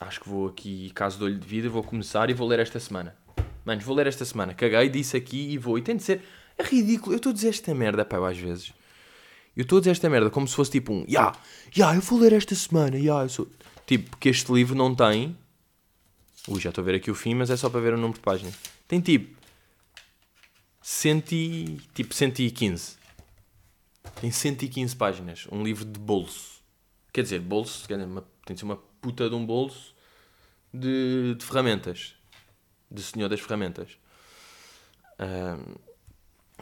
acho 0.07 0.21
que 0.21 0.29
vou 0.29 0.49
aqui, 0.49 0.91
caso 0.95 1.19
de 1.19 1.25
olho 1.25 1.39
de 1.39 1.47
vida, 1.47 1.69
vou 1.69 1.83
começar 1.83 2.31
e 2.31 2.35
vou 2.35 2.47
ler 2.47 2.61
esta 2.61 2.79
semana. 2.79 3.17
Manos, 3.65 3.85
vou 3.85 3.97
ler 3.97 4.07
esta 4.07 4.25
semana. 4.25 4.53
Caguei, 4.53 4.89
disse 4.89 5.17
aqui 5.17 5.53
e 5.53 5.59
vou. 5.59 5.79
E 5.79 5.83
tem 5.83 5.97
de 5.97 6.03
ser. 6.03 6.23
É 6.59 6.63
ridículo. 6.63 7.15
Eu 7.15 7.17
estou 7.17 7.31
a 7.31 7.33
dizer 7.33 7.49
esta 7.49 7.75
merda, 7.75 8.05
pá, 8.05 8.29
às 8.29 8.37
vezes. 8.37 8.73
Eu 9.57 9.63
estou 9.63 9.79
a 9.79 9.81
dizer 9.81 9.93
esta 9.93 10.11
merda 10.11 10.31
como 10.31 10.47
se 10.47 10.55
fosse 10.55 10.71
tipo 10.71 10.93
um, 10.93 11.01
ya, 11.01 11.07
yeah, 11.09 11.39
ya, 11.39 11.71
yeah, 11.77 11.97
eu 11.97 12.03
vou 12.03 12.19
ler 12.19 12.33
esta 12.33 12.55
semana, 12.55 12.99
ya, 12.99 13.23
eu 13.23 13.29
sou. 13.29 13.49
Tipo, 13.87 14.17
que 14.17 14.29
este 14.29 14.53
livro 14.53 14.75
não 14.75 14.95
tem. 14.95 15.37
Ui, 16.49 16.61
já 16.61 16.69
estou 16.69 16.83
a 16.83 16.85
ver 16.85 16.97
aqui 16.97 17.11
o 17.11 17.15
fim, 17.15 17.35
mas 17.35 17.51
é 17.51 17.57
só 17.57 17.71
para 17.71 17.81
ver 17.81 17.95
o 17.95 17.97
número 17.97 18.15
de 18.15 18.21
páginas. 18.21 18.55
Tem 18.87 19.01
tipo. 19.01 19.34
Cento 20.87 21.33
e, 21.33 21.79
tipo 21.95 22.13
115. 22.13 22.99
Tem 24.21 24.31
115 24.31 24.95
páginas. 24.95 25.49
Um 25.51 25.63
livro 25.63 25.83
de 25.83 25.99
bolso. 25.99 26.63
Quer 27.11 27.23
dizer, 27.23 27.41
bolso, 27.41 27.89
tem 27.89 27.97
de 28.55 28.59
ser 28.59 28.67
uma 28.67 28.77
puta 29.01 29.31
de 29.31 29.35
um 29.35 29.47
bolso 29.47 29.95
de, 30.75 31.37
de 31.37 31.43
ferramentas. 31.43 32.15
De 32.91 33.03
senhor 33.03 33.31
das 33.31 33.41
ferramentas. 33.41 33.97
Um, 35.19 35.75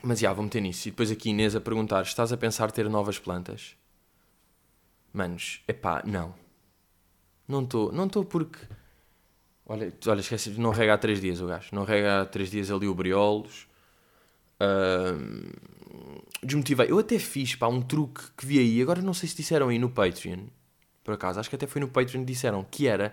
mas 0.04 0.20
já, 0.20 0.32
vou 0.32 0.44
meter 0.44 0.60
nisso. 0.60 0.86
E 0.86 0.92
depois 0.92 1.10
aqui 1.10 1.30
Inês 1.30 1.56
a 1.56 1.60
perguntar: 1.60 2.02
estás 2.02 2.32
a 2.32 2.36
pensar 2.36 2.70
ter 2.70 2.88
novas 2.88 3.18
plantas? 3.18 3.74
Manos, 5.12 5.64
epá, 5.66 6.00
não. 6.06 6.32
Não 7.48 7.64
estou. 7.64 7.90
Não 7.90 8.06
estou 8.06 8.24
porque. 8.24 8.60
Olha, 9.66 9.92
olha, 10.06 10.20
esquece, 10.20 10.50
não 10.50 10.70
rega 10.70 10.94
há 10.94 10.98
3 10.98 11.20
dias 11.20 11.40
o 11.40 11.46
gajo. 11.48 11.70
Não 11.72 11.82
rega 11.82 12.20
há 12.20 12.24
3 12.24 12.52
dias 12.52 12.70
ali 12.70 12.86
o 12.86 12.94
briolos. 12.94 13.71
Desmotivei. 16.42 16.90
Eu 16.90 16.98
até 16.98 17.18
fiz, 17.18 17.54
pá, 17.54 17.68
um 17.68 17.80
truque 17.80 18.22
que 18.36 18.46
vi 18.46 18.58
aí. 18.58 18.82
Agora 18.82 19.00
não 19.00 19.14
sei 19.14 19.28
se 19.28 19.36
disseram 19.36 19.68
aí 19.68 19.78
no 19.78 19.90
Patreon. 19.90 20.46
Por 21.04 21.14
acaso, 21.14 21.40
acho 21.40 21.48
que 21.48 21.56
até 21.56 21.66
foi 21.66 21.80
no 21.80 21.88
Patreon 21.88 22.20
que 22.20 22.32
disseram. 22.32 22.64
Que 22.64 22.86
era 22.86 23.12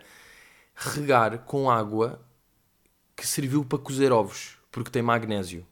regar 0.76 1.40
com 1.40 1.70
água 1.70 2.22
que 3.16 3.28
serviu 3.28 3.64
para 3.64 3.80
cozer 3.80 4.12
ovos. 4.12 4.58
Porque 4.72 4.90
tem 4.92 5.02
magnésio. 5.02 5.66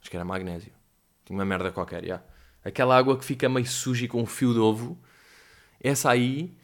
Acho 0.00 0.10
que 0.10 0.16
era 0.16 0.24
magnésio. 0.24 0.72
Tinha 1.24 1.38
uma 1.38 1.44
merda 1.44 1.72
qualquer, 1.72 2.04
já. 2.04 2.22
Aquela 2.64 2.96
água 2.96 3.16
que 3.18 3.24
fica 3.24 3.48
meio 3.48 3.66
suja 3.66 4.04
e 4.04 4.08
com 4.08 4.22
um 4.22 4.26
fio 4.26 4.52
de 4.52 4.58
ovo. 4.58 4.98
Essa 5.80 6.10
aí 6.10 6.56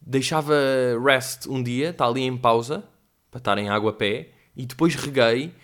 deixava 0.00 0.54
rest 1.04 1.46
um 1.46 1.62
dia, 1.62 1.90
está 1.90 2.06
ali 2.06 2.22
em 2.22 2.36
pausa, 2.36 2.84
para 3.30 3.38
estar 3.38 3.58
em 3.58 3.68
água 3.68 3.90
a 3.90 3.94
pé, 3.94 4.30
e 4.56 4.64
depois 4.64 4.94
reguei, 4.94 5.54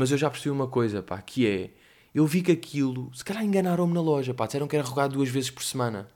mas 0.00 0.10
eu 0.10 0.16
já 0.16 0.30
percebi 0.30 0.48
uma 0.48 0.66
coisa, 0.66 1.02
pá, 1.02 1.20
que 1.20 1.46
é, 1.46 1.74
eu 2.14 2.26
vi 2.26 2.40
que 2.40 2.50
aquilo, 2.50 3.14
se 3.14 3.22
calhar 3.22 3.44
enganaram-me 3.44 3.92
na 3.92 4.00
loja, 4.00 4.32
pá, 4.32 4.46
disseram 4.46 4.66
que 4.66 4.74
era 4.74 4.88
regar 4.88 5.10
duas 5.10 5.28
vezes 5.28 5.50
por 5.50 5.62
semana. 5.62 6.08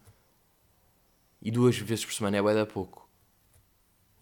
E 1.42 1.51
duas 1.51 1.77
vezes 1.77 2.03
por 2.03 2.14
semana 2.14 2.38
é 2.38 2.40
bué 2.40 2.55
da 2.55 2.64
pouco. 2.64 3.07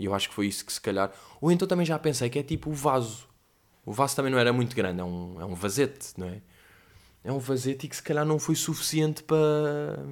E 0.01 0.05
eu 0.05 0.12
acho 0.12 0.29
que 0.29 0.35
foi 0.35 0.48
isso 0.48 0.66
que 0.66 0.72
se 0.72 0.81
calhar... 0.81 1.12
Ou 1.40 1.53
então 1.53 1.68
também 1.68 1.87
já 1.87 1.96
pensei 1.96 2.29
que 2.29 2.40
é 2.40 2.42
tipo 2.42 2.70
o 2.70 2.72
vaso. 2.72 3.29
O 3.87 3.92
vaso 3.92 4.16
também 4.16 4.33
não 4.33 4.38
era 4.40 4.53
muito 4.53 4.75
grande, 4.75 5.01
é 5.01 5.05
um, 5.05 5.40
é 5.40 5.44
um 5.44 5.55
vasete, 5.55 6.09
não 6.16 6.27
é? 6.27 6.42
É 7.22 7.31
um 7.31 7.38
vasete 7.38 7.87
e 7.87 7.88
que 7.88 7.94
se 7.94 8.03
calhar 8.03 8.27
não 8.27 8.40
foi 8.40 8.57
suficiente 8.57 9.22
para 9.22 10.05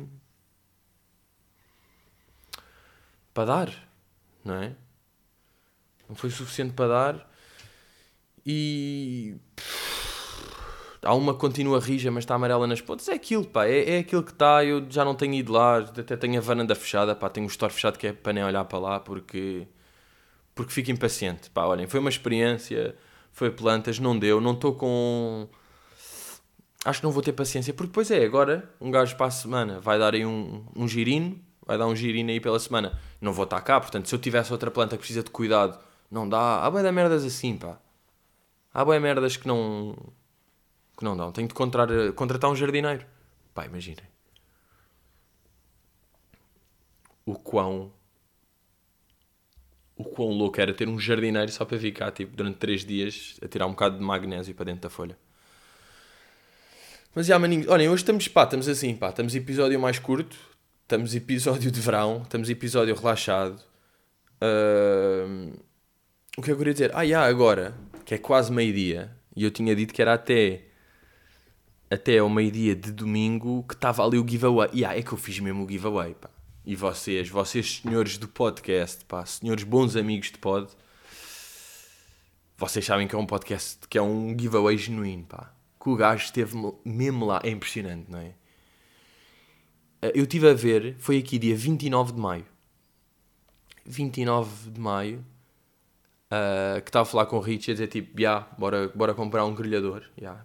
para 3.35 3.45
dar, 3.47 3.89
não 4.45 4.55
é? 4.55 4.77
Não 6.09 6.15
foi 6.15 6.31
suficiente 6.31 6.73
para 6.73 6.87
dar 6.87 7.30
e 8.45 9.37
há 11.03 11.15
uma 11.15 11.35
continua 11.35 11.81
rija, 11.81 12.11
mas 12.11 12.25
está 12.25 12.35
amarela 12.35 12.67
nas 12.67 12.81
pontas. 12.81 13.09
É 13.09 13.15
aquilo, 13.15 13.45
pá, 13.45 13.67
é, 13.67 13.97
é 13.97 13.99
aquilo 13.99 14.23
que 14.23 14.33
está. 14.33 14.65
Eu 14.65 14.85
já 14.89 15.05
não 15.05 15.15
tenho 15.15 15.35
ido 15.35 15.53
lá, 15.53 15.79
até 15.79 16.17
tenho 16.17 16.39
a 16.39 16.41
varanda 16.41 16.75
fechada, 16.75 17.15
pá, 17.15 17.29
tenho 17.29 17.47
o 17.47 17.51
store 17.51 17.73
fechado 17.73 17.99
que 17.99 18.07
é 18.07 18.13
para 18.13 18.33
nem 18.33 18.45
olhar 18.45 18.65
para 18.65 18.79
lá 18.79 19.01
porque, 19.01 19.67
porque 20.55 20.73
fico 20.73 20.91
impaciente. 20.91 21.51
Pá, 21.51 21.65
olhem, 21.67 21.87
foi 21.87 22.01
uma 22.01 22.11
experiência, 22.11 22.95
foi 23.33 23.51
plantas, 23.51 23.99
não 23.99 24.19
deu, 24.19 24.41
não 24.41 24.53
estou 24.53 24.75
com. 24.75 25.49
Acho 26.85 27.01
que 27.01 27.05
não 27.05 27.13
vou 27.13 27.23
ter 27.23 27.33
paciência, 27.33 27.75
porque 27.75 27.89
depois 27.89 28.11
é, 28.11 28.25
agora 28.25 28.71
um 28.81 28.91
gajo 28.91 29.15
para 29.17 29.27
a 29.27 29.31
semana 29.31 29.81
vai 29.81 29.99
dar 29.99 30.15
aí 30.15 30.25
um, 30.25 30.65
um 30.75 30.89
girino 30.89 31.39
vai 31.71 31.79
dar 31.79 31.87
um 31.87 31.95
girino 31.95 32.31
aí 32.31 32.41
pela 32.41 32.59
semana. 32.59 32.99
Não 33.21 33.33
vou 33.33 33.45
estar 33.45 33.61
cá, 33.61 33.81
portanto, 33.81 34.09
se 34.09 34.15
eu 34.15 34.19
tivesse 34.19 34.53
outra 34.53 34.73
planta 34.73 34.97
que 34.97 35.03
precisa 35.03 35.23
de 35.23 35.31
cuidado, 35.31 35.79
não 36.11 36.29
dá. 36.29 36.65
Há 36.65 36.71
bem 36.71 36.83
de 36.83 36.91
merdas 36.91 37.25
assim, 37.25 37.57
pá. 37.57 37.79
Há 38.73 38.85
bem 38.85 39.01
merdas 39.01 39.37
que 39.37 39.47
não. 39.47 39.97
que 40.97 41.05
não 41.05 41.17
dão. 41.17 41.33
Tenho 41.33 41.49
de 41.49 41.55
contratar, 41.55 42.13
contratar 42.13 42.51
um 42.51 42.57
jardineiro. 42.57 43.05
Pá, 43.55 43.67
imaginem. 43.67 44.05
O 47.25 47.35
quão. 47.35 47.93
O 49.97 50.05
quão 50.05 50.29
louco 50.29 50.61
era 50.61 50.73
ter 50.73 50.89
um 50.89 50.99
jardineiro 50.99 51.51
só 51.53 51.65
para 51.65 51.79
ficar, 51.79 52.11
tipo, 52.13 52.35
durante 52.35 52.57
3 52.59 52.85
dias 52.85 53.39
a 53.43 53.49
tirar 53.49 53.67
um 53.67 53.71
bocado 53.71 53.99
de 53.99 54.05
magnésio 54.05 54.55
para 54.55 54.67
dentro 54.67 54.83
da 54.83 54.91
folha. 54.91 55.19
Mas 57.15 57.27
já, 57.27 57.39
maninhos, 57.39 57.69
olhem, 57.69 57.89
hoje 57.89 58.03
estamos, 58.03 58.29
pá, 58.29 58.45
estamos 58.45 58.69
assim, 58.69 58.97
pá, 58.97 59.11
estamos 59.11 59.35
episódio 59.35 59.79
mais 59.79 59.99
curto, 59.99 60.37
Estamos 60.91 61.15
episódio 61.15 61.71
de 61.71 61.81
verão, 61.81 62.23
estamos 62.25 62.51
episódio 62.51 62.97
relaxado. 62.97 63.63
Uh, 64.43 65.57
o 66.37 66.43
que 66.43 66.51
eu 66.51 66.57
queria 66.59 66.73
dizer? 66.73 66.91
Ah, 66.93 67.07
já, 67.07 67.25
agora, 67.25 67.77
que 68.11 68.15
é 68.15 68.19
quase 68.19 68.51
meio-dia, 68.51 69.17
e 69.37 69.45
eu 69.45 69.53
tinha 69.53 69.73
dito 69.77 69.95
que 69.95 70.03
era 70.03 70.15
até 70.15 70.65
até 71.89 72.19
ao 72.19 72.29
meio-dia 72.29 72.75
de 72.75 72.91
domingo 72.91 73.63
que 73.63 73.75
estava 73.75 74.05
ali 74.05 74.19
o 74.19 74.27
giveaway. 74.29 74.69
E 74.73 74.81
yeah, 74.81 74.99
é 74.99 75.01
que 75.01 75.13
eu 75.13 75.17
fiz 75.17 75.39
mesmo 75.39 75.65
o 75.65 75.71
giveaway, 75.71 76.15
pá. 76.15 76.29
E 76.67 76.75
vocês, 76.75 77.29
vocês 77.29 77.77
senhores 77.77 78.19
do 78.19 78.27
podcast, 78.27 79.05
pá, 79.05 79.25
senhores 79.25 79.63
bons 79.63 79.95
amigos 79.95 80.33
de 80.33 80.39
pod, 80.39 80.69
vocês 82.57 82.85
sabem 82.85 83.07
que 83.07 83.15
é 83.15 83.19
um 83.19 83.27
podcast, 83.27 83.79
que 83.89 83.97
é 83.97 84.03
um 84.03 84.37
giveaway 84.37 84.77
genuíno, 84.77 85.27
pá. 85.27 85.55
Que 85.81 85.89
o 85.89 85.95
gajo 85.95 86.25
esteve 86.25 86.57
mesmo 86.85 87.25
lá, 87.25 87.41
é 87.45 87.51
impressionante, 87.51 88.11
não 88.11 88.19
é? 88.19 88.35
Eh, 90.03 90.13
eu 90.17 90.25
estive 90.25 90.49
a 90.49 90.55
ver, 90.55 90.97
foi 90.99 91.19
aqui 91.19 91.39
dia 91.39 91.55
29 91.55 92.15
de 92.15 92.19
maio. 92.19 92.47
29 93.87 94.71
de 94.73 94.81
maio, 94.81 95.25
uh, 96.31 96.81
que 96.81 96.89
estava 96.89 97.03
a 97.03 97.11
falar 97.11 97.27
com 97.27 97.37
o 97.37 97.41
Rich 97.41 97.69
e 97.69 97.73
a 97.73 97.75
dizer 97.75 97.89
tipo, 97.89 98.21
yeah, 98.21 98.47
bora, 98.57 98.89
bora 98.95 99.15
comprar 99.15 99.45
um 99.45 99.55
grelhador. 99.55 100.05
Yeah. 100.19 100.45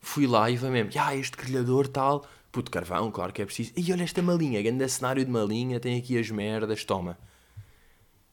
Fui 0.00 0.26
lá 0.26 0.50
e 0.50 0.56
foi 0.56 0.70
mesmo, 0.70 0.90
yeah, 0.92 1.14
este 1.16 1.36
grelhador 1.36 1.88
tal, 1.88 2.24
puto 2.52 2.70
carvão, 2.70 3.10
claro 3.10 3.32
que 3.32 3.42
é 3.42 3.44
preciso. 3.44 3.72
E 3.76 3.92
olha 3.92 4.04
esta 4.04 4.22
malinha, 4.22 4.62
grande 4.62 4.88
cenário 4.88 5.24
de 5.24 5.30
malinha, 5.30 5.80
tem 5.80 5.98
aqui 5.98 6.18
as 6.18 6.30
merdas, 6.30 6.84
toma. 6.84 7.18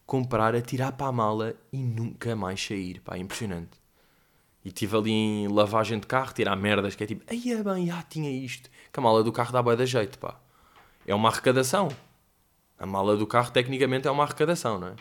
Comprar, 0.05 0.55
atirar 0.55 0.91
para 0.91 1.07
a 1.07 1.12
mala 1.12 1.55
e 1.71 1.77
nunca 1.77 2.36
mais 2.36 2.62
sair, 2.62 2.99
pá, 2.99 3.17
impressionante. 3.17 3.79
E 4.63 4.67
estive 4.67 4.95
ali 4.95 5.12
em 5.12 5.47
lavagem 5.47 5.99
de 5.99 6.05
carro, 6.05 6.34
tirar 6.34 6.55
merdas, 6.55 6.93
que 6.93 7.03
é 7.03 7.07
tipo, 7.07 7.23
ai 7.29 7.41
é 7.51 7.63
bem, 7.63 7.88
já 7.88 8.03
tinha 8.03 8.29
isto 8.29 8.69
que 8.91 8.99
a 8.99 9.01
mala 9.01 9.23
do 9.23 9.31
carro 9.31 9.51
dá 9.51 9.62
boa 9.62 9.75
da 9.75 9.86
jeito, 9.86 10.19
pá. 10.19 10.38
É 11.07 11.15
uma 11.15 11.29
arrecadação. 11.29 11.89
A 12.77 12.86
mala 12.86 13.15
do 13.15 13.25
carro, 13.25 13.51
tecnicamente, 13.51 14.07
é 14.07 14.12
uma 14.12 14.23
arrecadação, 14.23 14.77
não 14.79 14.89
é? 14.89 14.95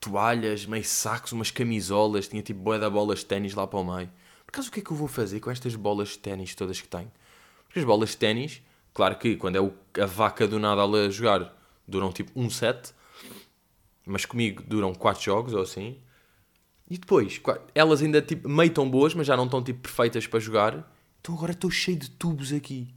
Toalhas, 0.00 0.66
meio 0.66 0.84
sacos, 0.84 1.32
umas 1.32 1.50
camisolas, 1.50 2.28
tinha 2.28 2.42
tipo 2.42 2.60
boa 2.60 2.78
da 2.78 2.88
bolas 2.88 3.20
de 3.20 3.26
ténis 3.26 3.54
lá 3.54 3.66
para 3.66 3.78
o 3.78 3.84
meio. 3.84 4.10
Por 4.46 4.52
acaso, 4.52 4.68
o 4.68 4.72
que 4.72 4.80
é 4.80 4.82
que 4.82 4.90
eu 4.90 4.96
vou 4.96 5.08
fazer 5.08 5.40
com 5.40 5.50
estas 5.50 5.74
bolas 5.74 6.10
de 6.10 6.18
ténis 6.18 6.54
todas 6.54 6.80
que 6.80 6.88
tenho? 6.88 7.10
Porque 7.64 7.78
as 7.80 7.84
bolas 7.84 8.10
de 8.10 8.16
ténis, 8.16 8.62
claro 8.94 9.16
que 9.16 9.36
quando 9.36 9.56
é 9.56 9.60
o, 9.60 9.72
a 10.00 10.06
vaca 10.06 10.46
do 10.46 10.58
nada 10.58 10.82
a 10.82 11.10
jogar, 11.10 11.54
duram 11.86 12.12
tipo 12.12 12.32
um 12.34 12.48
set, 12.48 12.94
mas 14.06 14.24
comigo 14.24 14.62
duram 14.66 14.94
quatro 14.94 15.22
jogos 15.22 15.52
ou 15.52 15.62
assim. 15.62 15.98
E 16.90 16.96
depois, 16.96 17.40
elas 17.74 18.00
ainda 18.00 18.22
tipo, 18.22 18.48
meio 18.48 18.72
tão 18.72 18.88
boas, 18.88 19.14
mas 19.14 19.26
já 19.26 19.36
não 19.36 19.44
estão 19.44 19.62
tipo 19.62 19.80
perfeitas 19.80 20.26
para 20.26 20.40
jogar. 20.40 20.90
Então 21.20 21.34
agora 21.34 21.52
estou 21.52 21.70
cheio 21.70 21.98
de 21.98 22.08
tubos 22.10 22.52
aqui 22.52 22.94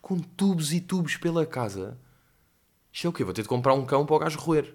com 0.00 0.18
tubos 0.18 0.72
e 0.72 0.80
tubos 0.80 1.16
pela 1.16 1.46
casa. 1.46 1.96
Isto 2.92 3.06
é 3.06 3.10
o 3.10 3.12
quê? 3.12 3.22
Vou 3.22 3.32
ter 3.32 3.42
de 3.42 3.48
comprar 3.48 3.74
um 3.74 3.84
cão 3.84 4.04
para 4.04 4.16
o 4.16 4.18
gajo 4.18 4.38
roer. 4.38 4.74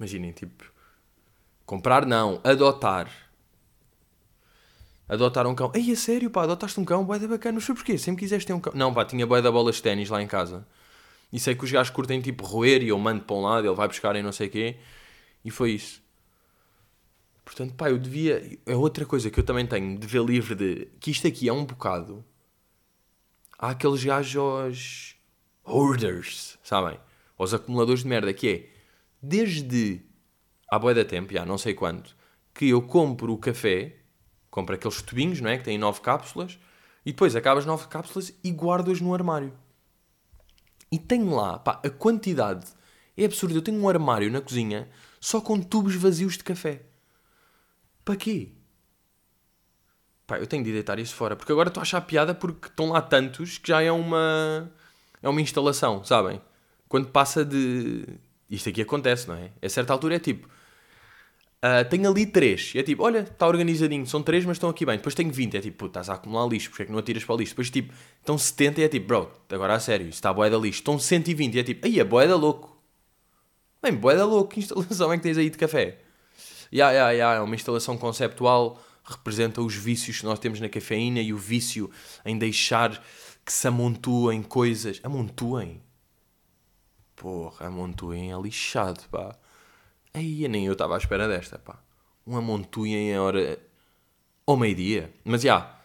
Imaginem, 0.00 0.32
tipo. 0.32 0.64
Comprar 1.66 2.06
não, 2.06 2.40
adotar. 2.42 3.08
Adotar 5.06 5.46
um 5.46 5.54
cão. 5.54 5.70
Ei, 5.74 5.92
é 5.92 5.94
sério, 5.94 6.30
pá, 6.30 6.44
adotaste 6.44 6.80
um 6.80 6.84
cão, 6.84 7.04
boeda 7.04 7.28
bacana. 7.28 7.52
Não 7.54 7.60
sei 7.60 7.74
porquê, 7.74 7.98
sempre 7.98 8.20
quiseste 8.20 8.46
ter 8.46 8.54
um 8.54 8.60
cão. 8.60 8.72
Não, 8.74 8.94
pá, 8.94 9.04
tinha 9.04 9.26
boeda 9.26 9.52
bolas 9.52 9.76
de 9.76 9.82
ténis 9.82 10.08
lá 10.08 10.22
em 10.22 10.26
casa. 10.26 10.66
E 11.30 11.38
sei 11.38 11.54
que 11.54 11.62
os 11.62 11.70
gajos 11.70 11.90
curtem 11.90 12.20
tipo 12.20 12.44
roer 12.44 12.82
e 12.82 12.88
eu 12.88 12.98
mando 12.98 13.22
para 13.22 13.36
um 13.36 13.42
lado, 13.42 13.66
ele 13.66 13.76
vai 13.76 13.86
buscar 13.86 14.16
e 14.16 14.22
não 14.22 14.32
sei 14.32 14.48
o 14.48 14.50
quê. 14.50 14.76
E 15.44 15.50
foi 15.50 15.72
isso. 15.72 16.02
Portanto, 17.44 17.74
pá, 17.74 17.90
eu 17.90 17.98
devia. 17.98 18.58
É 18.64 18.74
outra 18.74 19.04
coisa 19.04 19.30
que 19.30 19.38
eu 19.38 19.44
também 19.44 19.66
tenho 19.66 19.98
de 19.98 20.06
ver 20.06 20.24
livre 20.24 20.54
de. 20.54 20.88
Que 20.98 21.10
isto 21.10 21.26
aqui 21.26 21.48
é 21.48 21.52
um 21.52 21.64
bocado 21.64 22.24
há 23.60 23.70
aqueles 23.70 24.02
gajos 24.02 25.16
hoarders, 25.62 26.58
sabem? 26.62 26.98
Os 27.36 27.52
acumuladores 27.52 28.02
de 28.02 28.08
merda, 28.08 28.32
que 28.32 28.48
é 28.48 28.69
desde 29.22 30.02
há 30.68 30.78
boia 30.78 30.94
da 30.94 31.04
tempo, 31.04 31.32
já 31.32 31.44
não 31.44 31.58
sei 31.58 31.74
quanto, 31.74 32.16
que 32.54 32.68
eu 32.68 32.82
compro 32.82 33.32
o 33.32 33.38
café, 33.38 33.96
compro 34.50 34.74
aqueles 34.74 35.02
tubinhos, 35.02 35.40
não 35.40 35.50
é? 35.50 35.58
Que 35.58 35.64
têm 35.64 35.78
nove 35.78 36.00
cápsulas, 36.00 36.58
e 37.04 37.12
depois 37.12 37.34
acabo 37.34 37.58
as 37.58 37.66
nove 37.66 37.88
cápsulas 37.88 38.32
e 38.42 38.50
guardo-as 38.50 39.00
no 39.00 39.14
armário. 39.14 39.52
E 40.92 40.98
tenho 40.98 41.34
lá, 41.34 41.58
pá, 41.58 41.80
a 41.84 41.90
quantidade 41.90 42.66
é 43.16 43.24
absurda. 43.24 43.54
Eu 43.54 43.62
tenho 43.62 43.80
um 43.80 43.88
armário 43.88 44.30
na 44.30 44.40
cozinha 44.40 44.88
só 45.20 45.40
com 45.40 45.60
tubos 45.60 45.94
vazios 45.94 46.36
de 46.36 46.44
café. 46.44 46.82
Para 48.04 48.16
quê? 48.16 48.52
Pá, 50.26 50.38
eu 50.38 50.46
tenho 50.46 50.64
de 50.64 50.72
deitar 50.72 50.98
isso 50.98 51.14
fora. 51.14 51.36
Porque 51.36 51.52
agora 51.52 51.68
estou 51.68 51.80
a 51.80 51.82
achar 51.82 52.00
piada 52.00 52.34
porque 52.34 52.68
estão 52.68 52.90
lá 52.90 53.00
tantos 53.00 53.58
que 53.58 53.68
já 53.68 53.82
é 53.82 53.92
uma. 53.92 54.70
É 55.22 55.28
uma 55.28 55.40
instalação, 55.40 56.02
sabem? 56.04 56.40
Quando 56.88 57.08
passa 57.08 57.44
de. 57.44 58.06
Isto 58.50 58.68
aqui 58.68 58.82
acontece, 58.82 59.28
não 59.28 59.36
é? 59.36 59.50
A 59.62 59.68
certa 59.68 59.92
altura 59.92 60.16
é 60.16 60.18
tipo. 60.18 60.48
Uh, 61.62 61.86
tenho 61.88 62.10
ali 62.10 62.26
3. 62.26 62.72
É 62.76 62.82
tipo, 62.82 63.02
olha, 63.02 63.20
está 63.20 63.46
organizadinho, 63.46 64.06
são 64.06 64.22
3, 64.22 64.44
mas 64.46 64.56
estão 64.56 64.68
aqui 64.68 64.84
bem. 64.84 64.96
Depois 64.96 65.14
tenho 65.14 65.30
20. 65.30 65.56
É 65.56 65.60
tipo, 65.60 65.86
estás 65.86 66.08
a 66.08 66.14
acumular 66.14 66.48
lixo, 66.48 66.70
porque 66.70 66.82
é 66.82 66.86
que 66.86 66.92
não 66.92 66.98
atiras 66.98 67.22
para 67.22 67.34
o 67.34 67.38
lixo? 67.38 67.52
Depois 67.52 67.70
tipo, 67.70 67.94
estão 68.18 68.36
70 68.36 68.80
e 68.80 68.84
é 68.84 68.88
tipo, 68.88 69.06
bro, 69.06 69.30
agora 69.50 69.74
a 69.74 69.80
sério, 69.80 70.08
está 70.08 70.30
a 70.30 70.32
boeda 70.32 70.56
lixo. 70.56 70.80
Estão 70.80 70.98
120 70.98 71.54
e 71.54 71.58
é 71.60 71.62
tipo, 71.62 71.86
aí 71.86 72.00
a 72.00 72.04
boeda 72.04 72.34
louco. 72.34 72.76
Bem, 73.82 73.94
boeda 73.94 74.24
louco, 74.24 74.54
que 74.54 74.60
instalação 74.60 75.12
é 75.12 75.16
que 75.16 75.22
tens 75.22 75.38
aí 75.38 75.48
de 75.48 75.56
café? 75.56 75.98
Ya, 76.72 76.90
ya, 76.92 77.10
ya, 77.12 77.34
é 77.34 77.40
uma 77.40 77.54
instalação 77.54 77.96
conceptual, 77.96 78.82
representa 79.04 79.60
os 79.60 79.74
vícios 79.74 80.20
que 80.20 80.24
nós 80.24 80.38
temos 80.38 80.60
na 80.60 80.68
cafeína 80.68 81.20
e 81.20 81.32
o 81.32 81.38
vício 81.38 81.90
em 82.24 82.38
deixar 82.38 83.02
que 83.44 83.52
se 83.52 83.66
amontoem 83.66 84.42
coisas. 84.42 85.00
Amontoem? 85.02 85.82
Porra, 87.20 87.66
amontoem 87.66 88.32
é 88.32 88.40
lixado, 88.40 89.02
pá. 89.10 89.36
Aí 90.14 90.48
nem 90.48 90.64
eu 90.64 90.72
estava 90.72 90.94
à 90.94 90.98
espera 90.98 91.28
desta, 91.28 91.58
pá. 91.58 91.78
Um 92.26 92.34
amontoem 92.34 92.94
em 92.94 93.18
hora. 93.18 93.58
ao 94.46 94.56
meio-dia. 94.56 95.12
Mas 95.22 95.42
já, 95.42 95.78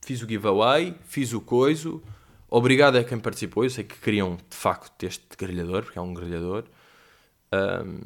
fiz 0.00 0.22
o 0.22 0.26
giveaway, 0.26 0.96
fiz 1.04 1.34
o 1.34 1.42
coiso. 1.42 2.02
Obrigado 2.48 2.96
a 2.96 3.04
quem 3.04 3.20
participou. 3.20 3.64
Eu 3.64 3.70
sei 3.70 3.84
que 3.84 3.98
queriam 3.98 4.36
de 4.36 4.56
facto 4.56 5.02
este 5.02 5.26
grelhador, 5.36 5.82
porque 5.82 5.98
é 5.98 6.02
um 6.02 6.14
grelhador. 6.14 6.64
Um, 7.52 8.00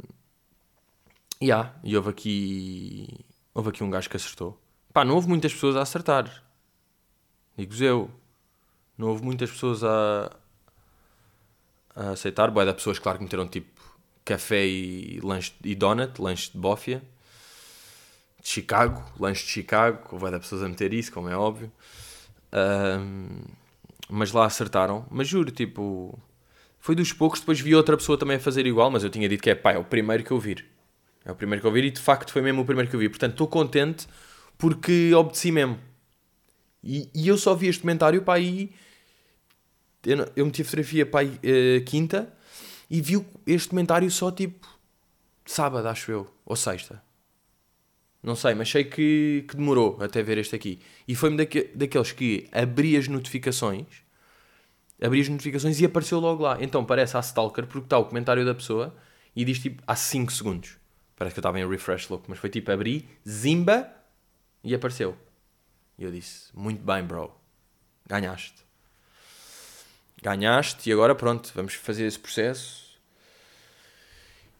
yeah, 1.40 1.72
e 1.84 1.96
houve 1.96 2.10
aqui. 2.10 3.24
Houve 3.54 3.68
aqui 3.68 3.84
um 3.84 3.90
gajo 3.90 4.10
que 4.10 4.16
acertou. 4.16 4.60
Pá, 4.92 5.04
não 5.04 5.14
houve 5.14 5.28
muitas 5.28 5.54
pessoas 5.54 5.76
a 5.76 5.82
acertar. 5.82 6.44
Digo-vos 7.56 7.80
eu. 7.80 8.10
Não 8.98 9.06
houve 9.10 9.22
muitas 9.22 9.52
pessoas 9.52 9.84
a, 9.84 10.36
a 11.94 12.10
aceitar. 12.10 12.50
Boé 12.50 12.64
da 12.64 12.74
pessoas, 12.74 12.98
claro, 12.98 13.18
que 13.18 13.24
meteram 13.24 13.46
tipo 13.46 13.68
café 14.24 14.66
e 14.66 15.20
lanche 15.22 15.52
e 15.64 15.74
donut, 15.74 16.20
lanche 16.20 16.50
de 16.52 16.58
bófia. 16.58 17.02
De 18.40 18.48
Chicago, 18.48 19.04
lanche 19.18 19.44
de 19.44 19.50
Chicago. 19.50 20.18
Vai 20.18 20.30
dar 20.30 20.40
pessoas 20.40 20.62
a 20.62 20.68
meter 20.68 20.92
isso, 20.92 21.12
como 21.12 21.28
é 21.28 21.36
óbvio. 21.36 21.70
Um, 22.52 23.40
mas 24.08 24.32
lá 24.32 24.44
acertaram. 24.44 25.06
Mas 25.10 25.28
juro, 25.28 25.50
tipo, 25.50 26.18
foi 26.78 26.94
dos 26.94 27.12
poucos. 27.12 27.40
Depois 27.40 27.60
vi 27.60 27.74
outra 27.74 27.96
pessoa 27.96 28.18
também 28.18 28.36
a 28.36 28.40
fazer 28.40 28.66
igual, 28.66 28.90
mas 28.90 29.04
eu 29.04 29.10
tinha 29.10 29.28
dito 29.28 29.42
que 29.42 29.50
é 29.50 29.54
pá, 29.54 29.72
é 29.72 29.78
o 29.78 29.84
primeiro 29.84 30.24
que 30.24 30.30
eu 30.30 30.38
vi. 30.38 30.56
É 31.24 31.30
o 31.30 31.34
primeiro 31.34 31.60
que 31.60 31.66
eu 31.66 31.72
vi 31.72 31.86
e 31.86 31.90
de 31.90 32.00
facto 32.00 32.32
foi 32.32 32.42
mesmo 32.42 32.62
o 32.62 32.64
primeiro 32.64 32.90
que 32.90 32.96
eu 32.96 33.00
vi. 33.00 33.08
Portanto, 33.08 33.32
estou 33.32 33.46
contente 33.46 34.06
porque 34.58 35.14
obedeci 35.14 35.52
mesmo. 35.52 35.78
E, 36.82 37.08
e, 37.14 37.28
eu 37.28 37.38
só 37.38 37.54
vi 37.54 37.68
este 37.68 37.82
comentário 37.82 38.22
para 38.22 38.34
aí. 38.34 38.72
Eu, 40.04 40.32
eu 40.34 40.46
meti 40.46 40.62
a 40.62 40.64
fotografia 40.64 41.06
para 41.06 41.26
uh, 41.26 41.84
quinta 41.86 42.32
e 42.90 43.00
vi 43.00 43.24
este 43.46 43.68
comentário 43.68 44.10
só 44.10 44.30
tipo 44.30 44.66
sábado, 45.44 45.86
acho 45.88 46.10
eu, 46.10 46.34
ou 46.44 46.56
sexta. 46.56 47.02
Não 48.22 48.36
sei, 48.36 48.54
mas 48.54 48.70
sei 48.70 48.84
que, 48.84 49.44
que 49.48 49.56
demorou 49.56 49.98
até 50.00 50.22
ver 50.22 50.38
este 50.38 50.54
aqui. 50.54 50.80
E 51.08 51.14
foi-me 51.16 51.36
daque, 51.36 51.70
daqueles 51.74 52.12
que 52.12 52.48
abri 52.52 52.96
as 52.96 53.08
notificações, 53.08 53.86
abri 55.02 55.20
as 55.20 55.28
notificações 55.28 55.80
e 55.80 55.84
apareceu 55.84 56.20
logo 56.20 56.42
lá. 56.42 56.58
Então 56.60 56.84
parece 56.84 57.16
a 57.16 57.20
Stalker 57.20 57.66
porque 57.66 57.86
está 57.86 57.98
o 57.98 58.04
comentário 58.04 58.44
da 58.44 58.54
pessoa 58.54 58.94
e 59.34 59.44
diz 59.44 59.58
tipo 59.58 59.82
há 59.86 59.96
5 59.96 60.32
segundos. 60.32 60.76
Parece 61.16 61.34
que 61.34 61.38
eu 61.38 61.42
estava 61.42 61.58
em 61.58 61.68
refresh 61.68 62.08
look, 62.08 62.24
mas 62.28 62.38
foi 62.38 62.50
tipo 62.50 62.70
abri, 62.70 63.08
zimba 63.28 63.88
e 64.62 64.74
apareceu. 64.74 65.16
E 65.98 66.04
eu 66.04 66.10
disse: 66.10 66.50
Muito 66.54 66.82
bem, 66.82 67.02
bro. 67.02 67.32
Ganhaste. 68.08 68.64
Ganhaste 70.22 70.88
e 70.88 70.92
agora 70.92 71.14
pronto, 71.14 71.50
vamos 71.54 71.74
fazer 71.74 72.06
esse 72.06 72.18
processo. 72.18 72.82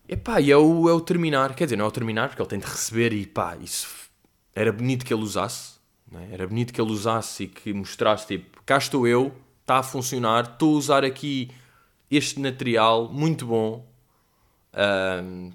Epá, 0.09 0.41
e 0.41 0.51
é 0.51 0.57
o, 0.57 0.89
é 0.89 0.93
o 0.93 1.01
terminar. 1.01 1.55
Quer 1.55 1.65
dizer, 1.65 1.77
não 1.77 1.85
é 1.85 1.89
o 1.89 1.93
terminar, 1.93 2.29
porque 2.29 2.43
ele 2.43 2.49
tem 2.49 2.59
de 2.59 2.67
receber 2.67 3.13
e 3.13 3.25
pá, 3.25 3.57
isso 3.57 3.89
era 4.55 4.73
bonito 4.73 5.05
que 5.05 5.15
ele 5.15 5.23
usasse. 5.23 5.75
É? 6.15 6.35
Era 6.35 6.47
bonito 6.47 6.73
que 6.73 6.81
ele 6.81 6.91
usasse 6.91 7.45
e 7.45 7.49
que 7.49 7.73
mostrasse 7.73 8.27
tipo: 8.27 8.63
cá 8.67 8.77
estou 8.77 9.07
eu, 9.07 9.33
está 9.61 9.79
a 9.79 9.83
funcionar, 9.83 10.45
estou 10.45 10.75
a 10.75 10.79
usar 10.79 11.05
aqui 11.05 11.51
este 12.11 12.39
material 12.41 13.09
muito 13.09 13.47
bom. 13.47 13.87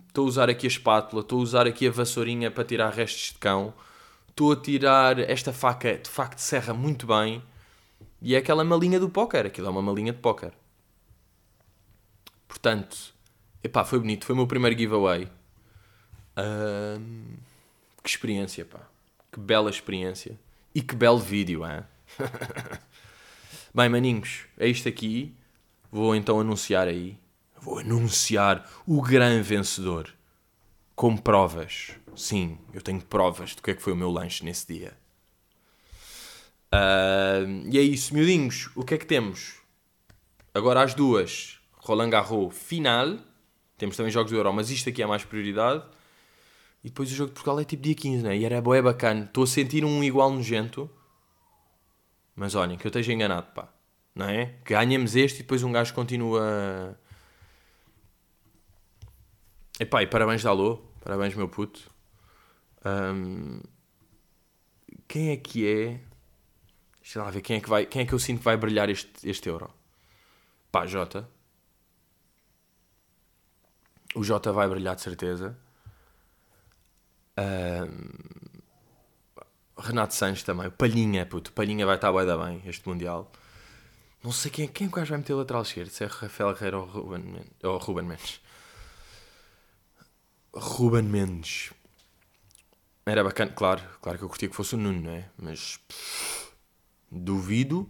Estou 0.08 0.24
uh, 0.24 0.28
a 0.28 0.30
usar 0.30 0.50
aqui 0.50 0.66
a 0.66 0.70
espátula, 0.70 1.22
estou 1.22 1.40
a 1.40 1.44
usar 1.44 1.68
aqui 1.68 1.88
a 1.88 1.92
vassourinha 1.92 2.50
para 2.50 2.64
tirar 2.64 2.92
restos 2.92 3.34
de 3.34 3.40
cão 3.40 3.74
estou 4.38 4.52
a 4.52 4.56
tirar 4.56 5.18
esta 5.18 5.52
faca, 5.52 5.98
de 5.98 6.08
facto 6.08 6.38
serra 6.38 6.72
muito 6.72 7.08
bem. 7.08 7.42
E 8.22 8.36
é 8.36 8.38
aquela 8.40 8.64
malinha 8.64 9.00
do 9.00 9.10
póquer, 9.10 9.46
aquilo 9.46 9.68
é 9.68 9.70
uma 9.70 9.82
malinha 9.82 10.12
de 10.12 10.20
póquer. 10.20 10.54
Portanto, 12.48 13.14
epá, 13.64 13.84
foi 13.84 14.00
bonito, 14.00 14.26
foi 14.26 14.34
o 14.34 14.38
meu 14.38 14.48
primeiro 14.48 14.78
giveaway. 14.78 15.30
que 18.04 18.10
experiência, 18.10 18.66
pá. 18.66 18.80
Que 19.32 19.40
bela 19.40 19.70
experiência. 19.70 20.40
E 20.74 20.82
que 20.82 20.96
belo 20.96 21.20
vídeo, 21.20 21.66
hein? 21.66 21.84
Bem, 23.74 23.90
maninhos, 23.90 24.46
é 24.58 24.68
isto 24.68 24.90
aqui. 24.90 25.36
Vou 25.92 26.16
então 26.16 26.40
anunciar 26.40 26.88
aí. 26.88 27.18
Vou 27.60 27.80
anunciar 27.80 28.68
o 28.86 29.02
grande 29.02 29.42
vencedor. 29.42 30.14
Com 30.96 31.16
provas. 31.16 31.92
Sim, 32.16 32.58
eu 32.74 32.82
tenho 32.82 33.02
provas 33.02 33.54
do 33.54 33.62
que 33.62 33.72
é 33.72 33.76
que 33.76 33.82
foi 33.82 33.94
o 33.94 33.96
meu 33.96 34.10
lanche 34.10 34.44
nesse 34.44 34.66
dia. 34.74 34.98
Uh, 36.74 37.68
e 37.72 37.78
é 37.78 37.82
isso, 37.82 38.14
miudinhos. 38.14 38.70
O 38.76 38.84
que 38.84 38.94
é 38.94 38.98
que 38.98 39.06
temos? 39.06 39.56
Agora 40.54 40.82
às 40.82 40.94
duas, 40.94 41.60
Roland 41.78 42.10
Garros 42.10 42.56
final. 42.56 43.18
Temos 43.78 43.96
também 43.96 44.12
jogos 44.12 44.32
do 44.32 44.38
Euro, 44.38 44.52
mas 44.54 44.70
isto 44.70 44.90
aqui 44.90 45.04
é 45.04 45.06
mais 45.06 45.24
prioridade. 45.24 45.84
E 46.84 46.90
depois 46.90 47.12
o 47.12 47.16
jogo 47.16 47.30
de 47.30 47.34
Portugal 47.34 47.60
é 47.60 47.64
tipo 47.64 47.84
dia 47.84 47.96
15, 47.96 48.24
né? 48.24 48.38
E 48.38 48.46
era 48.46 48.62
boé 48.62 48.82
bacana. 48.82 49.26
Estou 49.26 49.44
a 49.44 49.48
sentir 49.48 49.86
um 49.86 50.04
igual 50.04 50.32
nojento. 50.32 50.90
Mas 52.36 52.56
olhem, 52.56 52.78
que 52.78 52.86
eu 52.86 52.90
esteja 52.90 53.14
enganado, 53.14 53.48
pá. 53.54 53.70
Não 54.16 54.28
é? 54.28 54.56
Ganhamos 54.66 55.16
este 55.16 55.40
e 55.40 55.42
depois 55.44 55.64
um 55.64 55.72
gajo 55.72 55.94
continua. 55.94 56.98
Epá, 59.80 60.02
e 60.02 60.08
parabéns 60.08 60.42
da 60.42 60.50
Alô. 60.50 60.82
Parabéns, 61.04 61.36
meu 61.36 61.48
puto. 61.48 61.92
Um, 62.84 63.62
quem 65.08 65.30
é 65.30 65.38
que 65.38 65.68
é? 65.68 66.00
Deixa 67.08 67.24
lá 67.24 67.32
ver 67.32 67.40
quem 67.40 67.56
é 67.56 67.62
que 67.62 67.70
vai. 67.70 67.86
Quem 67.86 68.02
é 68.02 68.06
que 68.06 68.12
eu 68.12 68.20
sinto 68.20 68.40
que 68.40 68.44
vai 68.44 68.58
brilhar 68.58 68.90
este, 68.90 69.10
este 69.24 69.48
euro? 69.48 69.74
Pá, 70.70 70.86
Jota. 70.86 71.26
O 74.14 74.26
Jota 74.26 74.52
vai 74.52 74.68
brilhar 74.68 74.94
de 74.94 75.04
certeza. 75.04 75.58
Um, 77.38 78.60
Renato 79.80 80.16
Sanches 80.16 80.44
também. 80.44 80.68
O 80.68 80.72
Palhinha, 80.74 81.26
puto. 81.26 81.54
Palhinha 81.54 81.86
vai 81.86 81.96
estar 81.96 82.12
bem 82.12 82.36
bem 82.38 82.62
este 82.66 82.86
Mundial. 82.86 83.32
Não 84.22 84.34
sei 84.34 84.52
quem, 84.52 84.68
quem 84.68 84.88
é 84.88 84.90
que 84.90 85.00
o 85.00 85.06
vai 85.06 85.18
meter 85.18 85.34
lateral 85.34 85.62
esquerdo. 85.62 85.90
Se 85.90 86.04
é 86.04 86.08
Rafael 86.08 86.54
Guerreiro 86.56 86.80
ou 87.64 87.78
Ruben 87.78 88.04
Mendes. 88.04 88.42
Ruben 90.54 91.04
Mendes. 91.04 91.72
Era 93.06 93.24
bacana, 93.24 93.54
claro, 93.54 93.82
claro 94.02 94.18
que 94.18 94.26
eu 94.26 94.28
curtia 94.28 94.50
que 94.50 94.56
fosse 94.58 94.76
o 94.76 94.78
Nuno, 94.78 95.04
não 95.04 95.12
é? 95.12 95.30
Mas 95.38 95.80
duvido. 97.12 97.90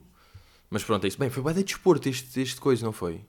Mas 0.70 0.84
pronto, 0.84 1.05
é 1.05 1.07
isso. 1.07 1.18
Bem, 1.18 1.30
foi 1.30 1.41
bué 1.41 1.53
de 1.53 1.63
desporto 1.63 2.09
este, 2.09 2.41
este 2.41 2.59
coisa, 2.59 2.86
não 2.86 2.91
foi? 2.91 3.26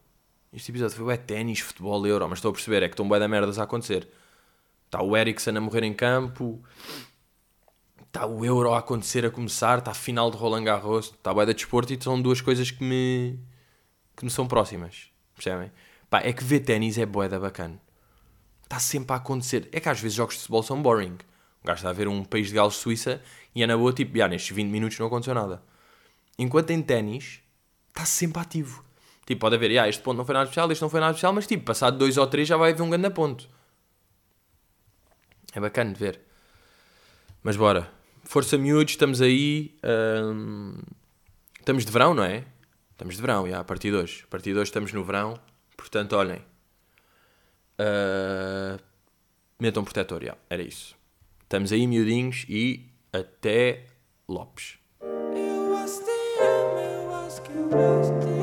Este 0.52 0.70
episódio 0.72 0.96
foi 0.96 1.04
bué 1.04 1.16
ténis, 1.16 1.60
futebol, 1.60 2.06
euro. 2.06 2.28
Mas 2.28 2.38
estou 2.38 2.50
a 2.50 2.52
perceber, 2.52 2.82
é 2.82 2.88
que 2.88 2.94
estão 2.94 3.06
bué 3.06 3.18
da 3.18 3.28
merdas 3.28 3.58
a 3.58 3.64
acontecer. 3.64 4.08
Está 4.86 5.02
o 5.02 5.16
Eriksen 5.16 5.56
a 5.56 5.60
morrer 5.60 5.84
em 5.84 5.94
campo. 5.94 6.62
Está 8.06 8.26
o 8.26 8.44
euro 8.44 8.72
a 8.72 8.78
acontecer, 8.78 9.24
a 9.24 9.30
começar. 9.30 9.78
Está 9.78 9.90
a 9.90 9.94
final 9.94 10.30
de 10.30 10.36
Roland 10.36 10.64
Garros. 10.64 11.06
Está 11.06 11.32
bué 11.32 11.46
de 11.46 11.54
desporto 11.54 11.92
e 11.92 12.02
são 12.02 12.20
duas 12.20 12.40
coisas 12.40 12.70
que 12.70 12.82
me... 12.82 13.38
Que 14.16 14.24
me 14.24 14.30
são 14.30 14.48
próximas. 14.48 15.10
Percebem? 15.34 15.70
Pá, 16.10 16.20
é 16.20 16.32
que 16.32 16.42
ver 16.42 16.60
ténis 16.60 16.98
é 16.98 17.06
bué 17.06 17.28
da 17.28 17.38
bacana. 17.38 17.80
Está 18.64 18.80
sempre 18.80 19.12
a 19.12 19.16
acontecer. 19.16 19.68
É 19.72 19.78
que 19.78 19.88
às 19.88 20.00
vezes 20.00 20.16
jogos 20.16 20.34
de 20.34 20.40
futebol 20.40 20.62
são 20.62 20.82
boring. 20.82 21.16
O 21.62 21.66
gajo 21.66 21.78
está 21.78 21.90
a 21.90 21.92
ver 21.92 22.08
um 22.08 22.24
país 22.24 22.48
de 22.48 22.54
Gales 22.54 22.74
Suíça 22.74 23.22
e 23.54 23.62
é 23.62 23.66
na 23.66 23.76
boa, 23.76 23.92
tipo, 23.92 24.16
já, 24.16 24.26
nestes 24.28 24.54
20 24.54 24.68
minutos 24.68 24.98
não 24.98 25.06
aconteceu 25.06 25.34
nada. 25.34 25.62
Enquanto 26.38 26.70
em 26.70 26.80
ténis, 26.80 27.40
está 27.88 28.04
sempre 28.04 28.40
ativo. 28.40 28.84
Tipo, 29.26 29.40
pode 29.40 29.56
haver, 29.56 29.78
ah, 29.78 29.88
este 29.88 30.02
ponto 30.02 30.16
não 30.16 30.24
foi 30.24 30.32
nada 30.32 30.44
especial, 30.44 30.70
este 30.70 30.80
não 30.80 30.88
foi 30.88 31.00
nada 31.00 31.10
especial, 31.10 31.32
mas 31.32 31.46
tipo, 31.46 31.64
passado 31.64 31.98
dois 31.98 32.16
ou 32.16 32.26
três 32.26 32.48
já 32.48 32.56
vai 32.56 32.72
haver 32.72 32.82
um 32.82 32.90
grande 32.90 33.10
ponto. 33.10 33.48
É 35.52 35.60
bacana 35.60 35.92
de 35.92 35.98
ver. 35.98 36.20
Mas 37.42 37.56
bora. 37.56 37.90
Força 38.24 38.56
miúdos, 38.56 38.92
estamos 38.92 39.20
aí. 39.20 39.74
Hum, 39.84 40.78
estamos 41.58 41.84
de 41.84 41.92
verão, 41.92 42.14
não 42.14 42.24
é? 42.24 42.44
Estamos 42.92 43.16
de 43.16 43.20
verão, 43.20 43.48
já, 43.48 43.60
a 43.60 43.64
partir 43.64 43.90
de 43.90 43.96
hoje. 43.96 44.24
A 44.24 44.26
partir 44.28 44.52
de 44.52 44.58
hoje 44.58 44.70
estamos 44.70 44.92
no 44.92 45.04
verão. 45.04 45.38
Portanto, 45.76 46.14
olhem. 46.14 46.42
Uh, 47.78 48.82
metam 49.58 49.84
protetor, 49.84 50.24
já. 50.24 50.36
Era 50.48 50.62
isso. 50.62 50.96
Estamos 51.42 51.72
aí, 51.72 51.86
miudinhos, 51.86 52.44
e 52.48 52.86
até 53.12 53.86
Lopes. 54.28 54.77
you 57.54 57.66
rest 57.70 58.37